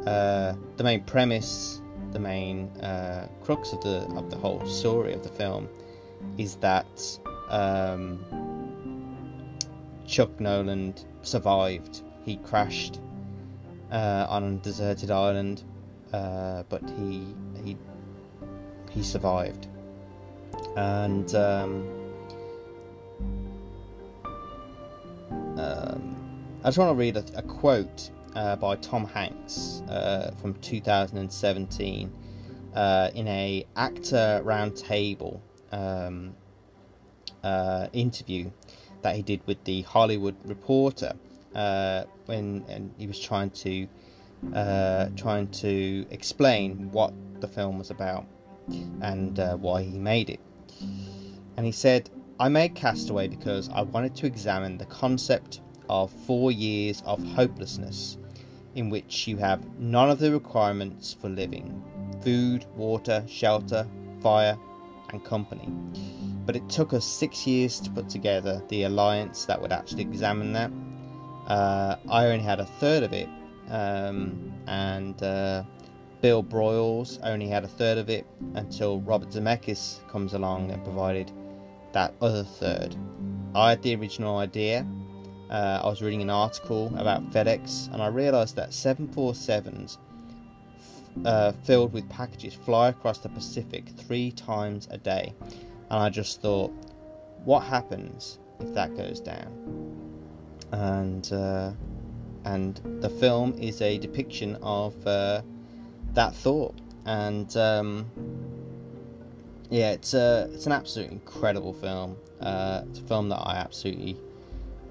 uh, 0.06 0.54
the 0.78 0.84
main 0.84 1.04
premise, 1.04 1.82
the 2.12 2.20
main 2.20 2.68
uh, 2.82 3.28
crux 3.42 3.74
of 3.74 3.82
the 3.82 4.02
of 4.16 4.30
the 4.30 4.38
whole 4.38 4.66
story 4.66 5.14
of 5.14 5.24
the 5.24 5.30
film 5.30 5.68
is 6.38 6.56
that 6.58 7.20
um, 7.50 8.24
Chuck 10.08 10.40
Noland 10.40 11.06
survived. 11.22 12.04
He 12.24 12.38
crashed 12.38 13.00
uh, 13.92 14.26
on 14.30 14.44
a 14.44 14.52
deserted 14.58 15.12
island, 15.12 15.64
uh, 16.16 16.64
but 16.70 16.82
he 16.98 17.34
he 17.64 17.78
he 18.92 19.04
survived, 19.04 19.68
and. 20.76 21.34
Um, 21.36 21.88
um, 25.58 26.16
I 26.64 26.68
just 26.68 26.78
want 26.78 26.90
to 26.90 26.96
read 26.96 27.16
a, 27.16 27.24
a 27.36 27.42
quote 27.42 28.10
uh, 28.36 28.56
by 28.56 28.76
Tom 28.78 29.06
Hanks 29.06 29.82
uh, 29.88 30.32
from 30.42 30.54
2017 30.56 32.12
uh, 32.74 33.10
in 33.14 33.28
a 33.28 33.66
actor 33.76 34.42
roundtable 34.44 35.40
um, 35.72 36.36
uh, 37.44 37.88
interview 37.94 38.52
that 39.02 39.16
he 39.16 39.22
did 39.22 39.46
with 39.46 39.64
the 39.64 39.84
Hollywood 39.84 40.36
Reporter 40.44 41.14
uh, 41.54 42.04
when 42.26 42.66
and 42.68 42.94
he 42.98 43.08
was 43.08 43.20
trying 43.20 43.52
to 43.52 43.88
uh, 44.54 45.10
trying 45.16 45.48
to 45.50 46.06
explain 46.12 46.92
what 46.92 47.14
the 47.42 47.48
film 47.48 47.78
was 47.78 47.92
about 47.92 48.26
and 49.02 49.38
why 49.62 49.84
he 49.84 49.98
made 49.98 50.30
it. 50.30 50.40
And 51.58 51.66
he 51.66 51.72
said, 51.72 52.10
"I 52.40 52.50
made 52.50 52.76
Castaway 52.76 53.28
because 53.28 53.70
I 53.70 53.82
wanted 53.82 54.16
to 54.18 54.26
examine 54.26 54.78
the 54.78 54.86
concept." 54.86 55.62
Of 55.88 56.10
four 56.26 56.52
years 56.52 57.04
of 57.06 57.24
hopelessness 57.24 58.18
in 58.74 58.90
which 58.90 59.28
you 59.28 59.38
have 59.38 59.64
none 59.78 60.10
of 60.10 60.18
the 60.18 60.32
requirements 60.32 61.14
for 61.14 61.30
living 61.30 61.80
food, 62.24 62.66
water, 62.76 63.24
shelter, 63.28 63.88
fire, 64.20 64.58
and 65.12 65.24
company. 65.24 65.72
But 66.44 66.56
it 66.56 66.68
took 66.70 66.92
us 66.92 67.06
six 67.06 67.46
years 67.46 67.80
to 67.82 67.92
put 67.92 68.10
together 68.10 68.64
the 68.70 68.82
alliance 68.84 69.46
that 69.46 69.62
would 69.62 69.72
actually 69.72 70.02
examine 70.02 70.54
that. 70.54 70.72
Uh, 71.48 71.98
I 72.10 72.26
only 72.26 72.44
had 72.44 72.60
a 72.60 72.66
third 72.66 73.04
of 73.04 73.14
it, 73.14 73.30
um, 73.70 74.54
and 74.68 75.22
uh, 75.24 75.64
Bill 76.22 76.44
Broyles 76.44 77.20
only 77.24 77.48
had 77.48 77.64
a 77.64 77.68
third 77.68 77.98
of 77.98 78.10
it 78.10 78.26
until 78.56 79.02
Robert 79.02 79.30
Zemeckis 79.30 80.08
comes 80.10 80.34
along 80.34 80.72
and 80.72 80.84
provided 80.84 81.32
that 81.94 82.14
other 82.22 82.44
third. 82.44 82.96
I 83.54 83.72
had 83.72 83.82
the 83.82 83.96
original 83.96 84.38
idea, 84.38 84.86
uh, 85.50 85.82
I 85.84 85.88
was 85.88 86.02
reading 86.02 86.22
an 86.22 86.30
article 86.30 86.92
about 86.98 87.30
FedEx 87.32 87.94
and 87.94 88.02
I 88.02 88.08
realized 88.08 88.56
that 88.56 88.72
747s 88.72 89.98
uh, 91.24 91.52
filled 91.64 91.94
with 91.94 92.10
packages 92.10 92.54
fly 92.54 92.90
across 92.90 93.20
the 93.20 93.30
Pacific 93.30 93.88
three 93.90 94.32
times 94.32 94.88
a 94.92 94.98
day. 94.98 95.34
And 95.90 96.00
I 96.00 96.10
just 96.10 96.42
thought, 96.42 96.72
what 97.44 97.62
happens 97.62 98.40
if 98.60 98.74
that 98.74 98.98
goes 98.98 99.20
down? 99.20 99.52
And 100.72 101.32
uh, 101.32 101.72
and 102.46 102.80
the 103.02 103.10
film 103.10 103.54
is 103.60 103.82
a 103.82 103.98
depiction 103.98 104.56
of 104.62 104.96
uh, 105.06 105.42
that 106.14 106.36
thought. 106.36 106.76
And 107.06 107.56
um, 107.58 108.10
yeah, 109.70 109.92
it's 109.92 110.14
a 110.14 110.50
it's 110.54 110.66
an 110.66 110.72
absolutely 110.72 111.16
incredible 111.16 111.74
film. 111.74 112.18
Uh, 112.40 112.84
it's 112.90 113.00
a 113.00 113.04
film 113.04 113.30
that 113.30 113.38
I 113.38 113.58
absolutely 113.58 114.18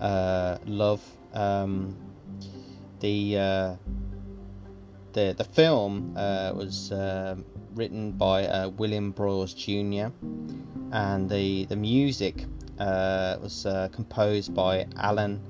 uh, 0.01 0.59
love. 0.67 1.03
Um, 1.33 1.97
the 3.01 3.39
uh, 3.39 3.77
the 5.13 5.35
the 5.37 5.45
film 5.45 6.15
uh, 6.17 6.53
was 6.55 6.93
uh, 6.93 7.37
written 7.75 8.13
by 8.13 8.47
uh, 8.47 8.69
William 8.71 9.13
Broyles 9.13 9.55
Jr. 9.55 10.13
and 10.93 11.29
the 11.29 11.67
the 11.67 11.77
music 11.77 12.47
uh, 12.79 13.37
was 13.43 13.67
composed 13.93 14.55
by 14.55 14.87
Alan 14.97 15.41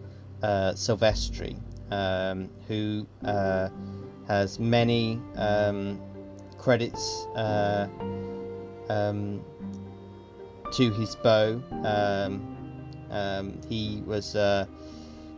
Silvestri, 0.42 1.56
um, 1.90 2.48
who 2.68 3.06
has 4.26 4.58
many 4.58 5.20
um, 5.36 6.00
credits 6.58 7.26
um, 8.88 9.42
to 10.72 10.90
his 10.92 11.14
bow. 11.16 11.62
Um, 11.84 12.54
um, 13.10 13.60
he 13.68 14.02
was 14.06 14.34
uh, 14.34 14.66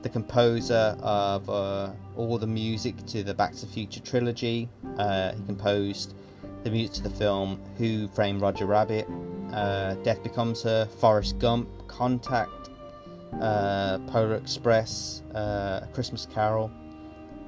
the 0.03 0.09
composer 0.09 0.97
of 1.01 1.49
uh, 1.51 1.91
all 2.17 2.39
the 2.39 2.47
music 2.47 3.05
to 3.07 3.23
the 3.23 3.35
Back 3.35 3.55
to 3.57 3.67
the 3.67 3.73
Future 3.73 4.01
trilogy. 4.01 4.69
Uh, 4.99 5.33
he 5.33 5.43
composed 5.45 6.15
the 6.65 6.71
music 6.71 6.95
to 6.97 7.03
the 7.03 7.11
film 7.11 7.61
Who 7.77 8.09
Framed 8.09 8.41
Roger 8.41 8.67
Rabbit, 8.67 9.07
uh, 9.53 9.95
Death 9.97 10.23
Becomes 10.23 10.63
Her, 10.63 10.87
Forrest 10.87 11.39
Gump, 11.39 11.69
Contact, 11.87 12.66
uh, 13.41 13.99
Polar 14.07 14.35
Express, 14.35 15.23
uh, 15.35 15.87
Christmas 15.93 16.27
Carol. 16.27 16.71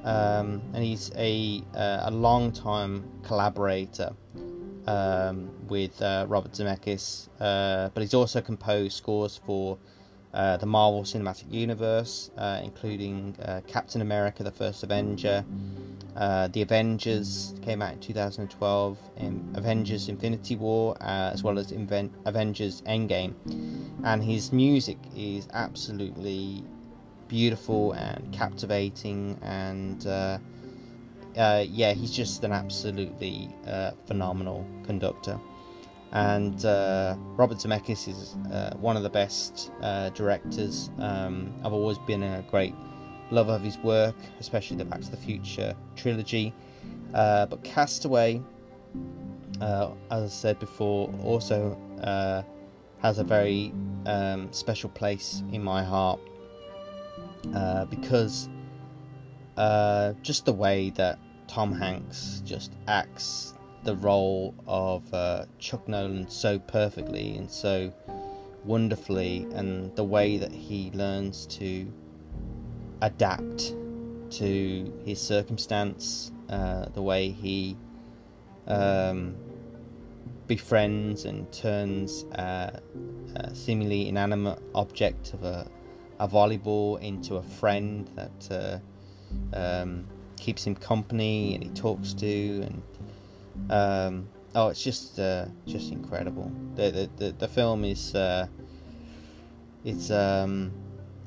Um, 0.05 0.63
and 0.73 0.85
he's 0.85 1.11
a, 1.17 1.63
a 1.75 2.11
long 2.11 2.53
time 2.53 3.05
collaborator 3.23 4.15
um, 4.87 5.51
with 5.69 6.01
Robert 6.01 6.53
Zemeckis, 6.53 7.29
but 7.39 8.01
he's 8.01 8.15
also 8.15 8.41
composed 8.41 8.97
scores 8.97 9.41
for 9.45 9.77
uh, 9.77 9.98
the 10.33 10.67
Marvel 10.67 11.03
Cinematic 11.03 11.53
Universe, 11.53 12.31
uh, 12.37 12.61
including 12.63 13.35
uh, 13.43 13.61
Captain 13.67 14.01
America: 14.01 14.43
The 14.43 14.51
First 14.51 14.83
Avenger, 14.83 15.45
uh, 16.17 16.49
The 16.49 16.63
Avengers 16.63 17.55
came 17.63 17.83
out 17.83 17.95
in 17.95 18.01
2012, 18.01 18.99
in 19.17 19.53
Avengers: 19.55 20.09
Infinity 20.09 20.57
War, 20.57 20.97
uh, 21.01 21.31
as 21.33 21.43
well 21.43 21.59
as 21.59 21.73
Inven- 21.73 22.11
Avengers: 22.25 22.83
Endgame, 22.83 23.35
and 24.05 24.23
his 24.23 24.53
music 24.53 24.99
is 25.17 25.49
absolutely 25.53 26.65
beautiful 27.29 27.93
and 27.93 28.33
captivating, 28.33 29.39
and 29.43 30.05
yeah, 31.35 31.93
he's 31.95 32.11
just 32.11 32.45
an 32.45 32.53
absolutely 32.53 33.49
phenomenal 34.07 34.67
conductor 34.85 35.41
and 36.13 36.65
uh, 36.65 37.17
Robert 37.37 37.59
Zemeckis 37.59 38.09
is 38.09 38.37
uh, 38.51 38.75
one 38.81 38.97
of 38.97 39.03
the 39.03 39.11
best 39.11 39.71
uh, 39.83 40.09
directors. 40.11 40.91
Um, 40.99 41.53
I've 41.65 41.73
always 41.73 41.99
been 41.99 42.23
a 42.23 42.43
great 42.51 42.75
lover 43.31 43.53
of 43.53 43.63
his 43.63 43.77
work, 43.79 44.17
especially 44.41 44.79
the 44.79 44.87
Back 44.87 45.03
to 45.03 45.11
the 45.11 45.19
Future 45.19 45.75
trilogy. 45.97 46.55
Uh, 47.13 47.47
but 47.47 47.63
Castaway, 47.63 48.41
uh, 49.61 49.91
as 50.11 50.23
I 50.23 50.29
said 50.29 50.59
before, 50.59 51.13
also 51.23 51.79
uh, 52.03 52.43
has 53.03 53.19
a 53.19 53.25
very 53.25 53.73
um, 54.07 54.51
special 54.53 54.89
place 54.91 55.43
in 55.53 55.63
my 55.63 55.85
heart 55.85 56.21
because 57.91 58.49
just 60.23 60.47
the 60.47 60.53
way 60.53 60.91
that 60.91 61.19
Tom 61.49 61.73
Hanks 61.73 62.43
just 62.45 62.73
acts 62.87 63.55
the 63.85 63.97
role 63.97 64.55
of 64.67 65.13
uh, 65.15 65.47
Chuck 65.59 65.87
Noland 65.89 66.31
so 66.31 66.59
perfectly 66.59 67.37
and 67.37 67.51
so 67.51 67.93
wonderfully, 68.65 69.47
and 69.55 69.95
the 69.97 70.05
way 70.05 70.37
that 70.37 70.53
he 70.53 70.91
learns 70.93 71.47
to 71.47 71.91
adapt 73.01 73.75
to 74.31 74.93
his 75.05 75.21
circumstance, 75.21 76.33
uh, 76.49 76.87
the 76.95 77.03
way 77.03 77.31
he 77.31 77.77
um, 78.67 79.37
befriends 80.47 81.25
and 81.25 81.51
turns 81.53 82.25
a, 82.33 82.81
a, 83.37 83.55
seemingly 83.55 84.09
inanimate 84.09 84.61
object 84.75 85.33
of 85.35 85.45
a, 85.45 85.67
a 86.19 86.29
volleyball 86.29 87.01
into 87.01 87.37
a 87.37 87.43
friend 87.43 88.11
that 88.17 88.83
uh, 89.55 89.57
um, 89.57 90.07
keeps 90.37 90.67
him 90.67 90.75
company 90.75 91.55
and 91.55 91.65
he 91.65 91.71
talks 91.71 92.13
to 92.15 92.27
and 92.27 92.83
um, 93.71 94.29
oh, 94.55 94.69
it's 94.69 94.83
just 94.83 95.19
uh, 95.19 95.47
just 95.67 95.93
incredible. 95.93 96.51
The 96.75 96.91
the, 96.91 97.11
the, 97.17 97.33
the 97.33 97.49
film 97.49 97.85
is 97.85 98.15
uh, 98.15 98.47
it's 99.85 100.11
um, 100.11 100.73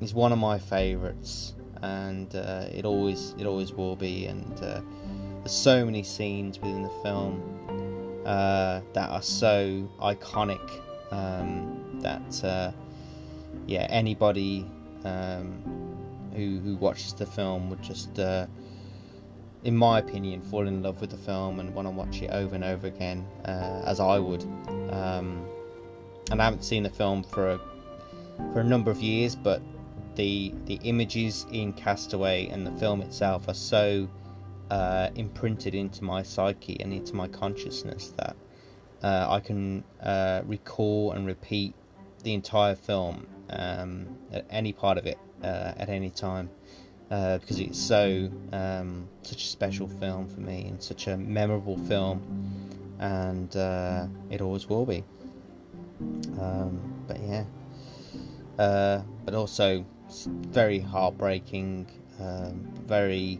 it's 0.00 0.12
one 0.12 0.32
of 0.32 0.38
my 0.38 0.58
favourites, 0.58 1.54
and 1.82 2.34
uh, 2.34 2.66
it 2.72 2.84
always 2.84 3.34
it 3.38 3.46
always 3.46 3.72
will 3.72 3.96
be. 3.96 4.26
And 4.26 4.52
uh, 4.62 4.80
there's 5.38 5.52
so 5.52 5.84
many 5.84 6.02
scenes 6.02 6.58
within 6.58 6.82
the 6.82 6.92
film 7.02 8.22
uh, 8.26 8.80
that 8.92 9.10
are 9.10 9.22
so 9.22 9.88
iconic 10.00 10.80
um, 11.10 12.00
that 12.00 12.44
uh, 12.44 12.72
yeah 13.66 13.86
anybody 13.90 14.66
um, 15.04 15.62
who 16.34 16.58
who 16.60 16.76
watches 16.76 17.12
the 17.14 17.26
film 17.26 17.70
would 17.70 17.82
just 17.82 18.18
in 19.64 19.76
my 19.76 19.98
opinion, 19.98 20.40
fall 20.42 20.66
in 20.66 20.82
love 20.82 21.00
with 21.00 21.10
the 21.10 21.16
film 21.16 21.60
and 21.60 21.74
want 21.74 21.86
to 21.86 21.90
watch 21.90 22.22
it 22.22 22.30
over 22.30 22.54
and 22.54 22.64
over 22.64 22.86
again, 22.86 23.26
uh, 23.44 23.82
as 23.86 24.00
I 24.00 24.18
would. 24.18 24.42
Um, 24.90 25.44
and 26.30 26.40
I 26.40 26.44
haven't 26.44 26.64
seen 26.64 26.82
the 26.82 26.90
film 26.90 27.22
for 27.22 27.50
a, 27.50 27.60
for 28.52 28.60
a 28.60 28.64
number 28.64 28.90
of 28.90 29.00
years, 29.00 29.36
but 29.36 29.62
the 30.14 30.52
the 30.66 30.74
images 30.82 31.46
in 31.50 31.72
Castaway 31.72 32.48
and 32.48 32.66
the 32.66 32.72
film 32.72 33.00
itself 33.00 33.48
are 33.48 33.54
so 33.54 34.08
uh, 34.70 35.10
imprinted 35.14 35.74
into 35.74 36.04
my 36.04 36.22
psyche 36.22 36.76
and 36.80 36.92
into 36.92 37.14
my 37.14 37.28
consciousness 37.28 38.12
that 38.16 38.36
uh, 39.02 39.26
I 39.28 39.40
can 39.40 39.84
uh, 40.02 40.42
recall 40.46 41.12
and 41.12 41.26
repeat 41.26 41.74
the 42.22 42.34
entire 42.34 42.74
film, 42.74 43.26
um, 43.50 44.16
any 44.48 44.72
part 44.72 44.96
of 44.96 45.06
it, 45.06 45.18
uh, 45.42 45.72
at 45.76 45.88
any 45.88 46.10
time, 46.10 46.50
uh, 47.12 47.36
because 47.38 47.60
it's 47.60 47.78
so 47.78 48.30
um, 48.52 49.06
such 49.22 49.42
a 49.42 49.46
special 49.46 49.86
film 49.86 50.26
for 50.26 50.40
me 50.40 50.66
and 50.68 50.82
such 50.82 51.08
a 51.08 51.16
memorable 51.16 51.76
film, 51.76 52.22
and 52.98 53.54
uh, 53.54 54.06
it 54.30 54.40
always 54.40 54.66
will 54.68 54.86
be. 54.86 55.04
Um, 56.40 57.04
but 57.06 57.20
yeah, 57.20 57.44
uh, 58.58 59.02
but 59.26 59.34
also 59.34 59.84
very 60.26 60.78
heartbreaking, 60.78 61.86
um, 62.18 62.66
very 62.86 63.38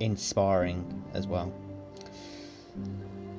inspiring 0.00 1.02
as 1.14 1.26
well. 1.26 1.50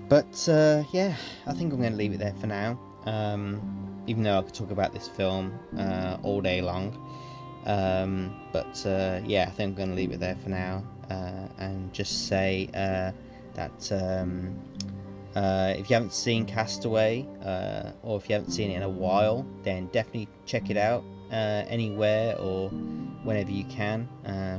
But 0.10 0.50
uh, 0.50 0.84
yeah, 0.92 1.16
I 1.46 1.54
think 1.54 1.72
I'm 1.72 1.80
going 1.80 1.92
to 1.92 1.98
leave 1.98 2.14
it 2.14 2.20
there 2.20 2.36
for 2.40 2.48
now. 2.48 2.80
Um, 3.06 3.62
even 4.08 4.24
though 4.24 4.40
I 4.40 4.42
could 4.42 4.54
talk 4.56 4.72
about 4.72 4.94
this 4.94 5.08
film 5.08 5.60
uh, 5.78 6.18
all 6.24 6.42
day 6.42 6.62
long. 6.62 7.05
Um, 7.66 8.36
but 8.52 8.86
uh, 8.86 9.22
yeah, 9.26 9.46
I 9.48 9.52
think 9.52 9.70
I'm 9.70 9.76
going 9.76 9.90
to 9.90 9.96
leave 9.96 10.12
it 10.12 10.20
there 10.20 10.36
for 10.44 10.50
now 10.50 10.84
uh, 11.10 11.48
and 11.58 11.92
just 11.94 12.28
say 12.28 12.70
uh, 12.74 13.12
that 13.56 13.92
um, 13.92 14.60
uh, 15.36 15.74
if 15.76 15.90
you 15.90 15.96
haven't 15.96 16.14
seen 16.14 16.46
Castaway 16.46 17.26
or 18.04 18.18
if 18.18 18.30
you 18.30 18.36
haven't 18.36 18.52
seen 18.52 18.72
it 18.72 18.76
in 18.76 18.84
a 18.84 18.90
while, 18.90 19.46
then 19.64 19.88
definitely 19.88 20.28
check 20.46 20.70
it 20.70 20.78
out 20.78 21.04
anywhere 21.32 22.38
or 22.40 22.70
whenever 23.24 23.52
you 23.52 23.66
can 23.66 24.08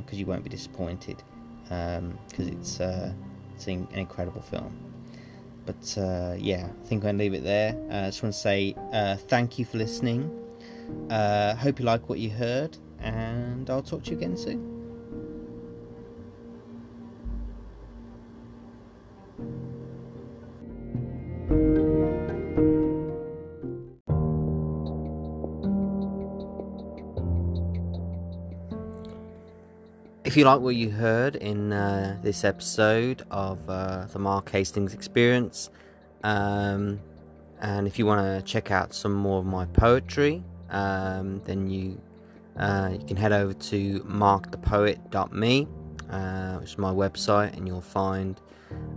because 0.03 0.19
you 0.19 0.27
won't 0.27 0.43
be 0.43 0.51
disappointed 0.51 1.23
because 1.63 1.99
um, 1.99 2.19
it's, 2.39 2.81
it's 2.81 3.67
an 3.67 3.87
incredible 3.95 4.43
film. 4.43 4.77
But 5.67 5.99
uh, 5.99 6.37
yeah, 6.39 6.69
I 6.69 6.87
think 6.87 7.03
I'm 7.05 7.17
going 7.17 7.19
to 7.19 7.25
leave 7.25 7.35
it 7.35 7.43
there. 7.43 7.77
Uh, 7.91 8.03
I 8.03 8.07
just 8.07 8.23
want 8.23 8.35
to 8.35 8.41
say 8.41 8.75
uh, 8.93 9.17
thank 9.17 9.59
you 9.59 9.65
for 9.65 9.79
listening. 9.79 10.31
Uh, 11.11 11.57
hope 11.57 11.81
you 11.81 11.85
like 11.85 12.09
what 12.09 12.21
you 12.21 12.31
heard, 12.31 12.79
and 13.01 13.69
I'll 13.69 13.83
talk 13.83 14.05
to 14.05 14.11
you 14.11 14.17
again 14.17 14.37
soon. 14.37 14.77
If 30.25 30.37
you 30.37 30.45
like 30.45 30.61
what 30.61 30.75
you 30.75 30.91
heard 30.91 31.37
in 31.37 31.73
uh, 31.73 32.19
this 32.23 32.45
episode 32.45 33.23
of 33.31 33.59
uh, 33.71 34.07
the 34.07 34.19
Mark 34.19 34.51
Hastings 34.51 34.93
Experience, 34.93 35.71
um, 36.25 37.01
and 37.61 37.87
if 37.87 37.99
you 37.99 38.07
want 38.07 38.21
to 38.21 38.43
check 38.43 38.71
out 38.71 38.93
some 38.93 39.15
more 39.15 39.39
of 39.39 39.47
my 39.47 39.67
poetry, 39.67 40.43
um, 40.69 41.41
then 41.45 41.71
you 41.71 42.01
uh, 42.59 42.91
you 42.93 43.05
can 43.07 43.17
head 43.17 43.33
over 43.33 43.53
to 43.53 44.01
markthepoet.me, 44.01 45.69
uh, 46.11 46.57
which 46.59 46.71
is 46.71 46.79
my 46.79 46.93
website, 46.93 47.57
and 47.57 47.67
you'll 47.67 47.81
find 47.81 48.41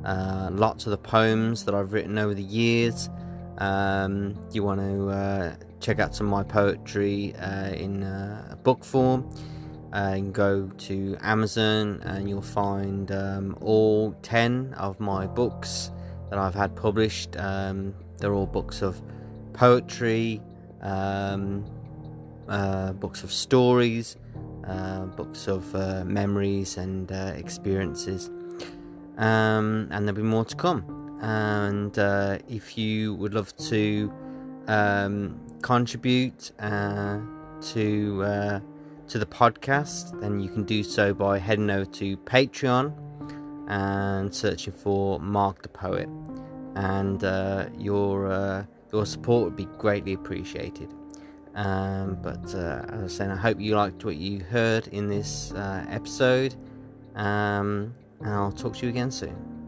uh, 0.05 0.49
lots 0.51 0.85
of 0.85 0.91
the 0.91 0.97
poems 0.97 1.65
that 1.65 1.75
I've 1.75 1.93
written 1.93 2.17
over 2.17 2.33
the 2.33 2.43
years. 2.43 3.09
Um, 3.57 4.39
you 4.51 4.63
want 4.63 4.79
to 4.79 5.09
uh, 5.09 5.55
check 5.79 5.99
out 5.99 6.15
some 6.15 6.27
of 6.27 6.31
my 6.31 6.43
poetry 6.43 7.35
in 7.75 8.05
book 8.63 8.83
form 8.83 9.29
and 9.93 10.33
go 10.33 10.67
to 10.77 11.17
Amazon 11.21 12.01
and 12.03 12.29
you'll 12.29 12.41
find 12.41 13.11
um, 13.11 13.57
all 13.61 14.13
10 14.21 14.75
of 14.77 14.99
my 14.99 15.25
books 15.25 15.91
that 16.29 16.37
I've 16.37 16.53
had 16.53 16.75
published. 16.75 17.35
Um, 17.37 17.95
they're 18.17 18.33
all 18.33 18.45
books 18.45 18.81
of 18.81 19.01
poetry, 19.53 20.41
um, 20.81 21.65
uh, 22.49 22.93
books 22.93 23.23
of 23.23 23.31
stories, 23.31 24.17
uh, 24.67 25.05
books 25.05 25.47
of 25.47 25.73
uh, 25.75 26.03
memories 26.03 26.77
and 26.77 27.11
uh, 27.11 27.33
experiences. 27.35 28.29
Um, 29.17 29.87
and 29.91 30.07
there'll 30.07 30.15
be 30.15 30.23
more 30.23 30.45
to 30.45 30.55
come. 30.55 31.19
And 31.21 31.97
uh, 31.99 32.39
if 32.47 32.77
you 32.77 33.13
would 33.15 33.33
love 33.33 33.55
to 33.57 34.11
um, 34.67 35.39
contribute 35.61 36.51
to 36.59 38.61
to 39.07 39.17
the 39.17 39.25
podcast, 39.25 40.21
then 40.21 40.39
you 40.39 40.49
can 40.49 40.63
do 40.63 40.83
so 40.83 41.15
by 41.15 41.39
heading 41.39 41.71
over 41.71 41.85
to 41.85 42.15
Patreon 42.17 42.93
and 43.67 44.33
searching 44.33 44.71
for 44.71 45.19
Mark 45.19 45.63
the 45.63 45.69
Poet. 45.69 46.07
And 46.75 47.21
your 47.77 48.67
your 48.93 49.05
support 49.05 49.45
would 49.45 49.55
be 49.55 49.65
greatly 49.77 50.13
appreciated. 50.13 50.93
Um, 51.55 52.17
but 52.21 52.53
uh, 52.55 52.85
as 52.89 53.03
I 53.03 53.07
said, 53.07 53.31
I 53.31 53.35
hope 53.35 53.59
you 53.59 53.75
liked 53.75 54.05
what 54.05 54.15
you 54.15 54.39
heard 54.39 54.87
in 54.87 55.07
this 55.07 55.51
uh, 55.53 55.85
episode. 55.89 56.55
Um, 57.15 57.93
and 58.21 58.29
I'll 58.29 58.51
talk 58.51 58.75
to 58.77 58.85
you 58.85 58.89
again 58.89 59.11
soon. 59.11 59.58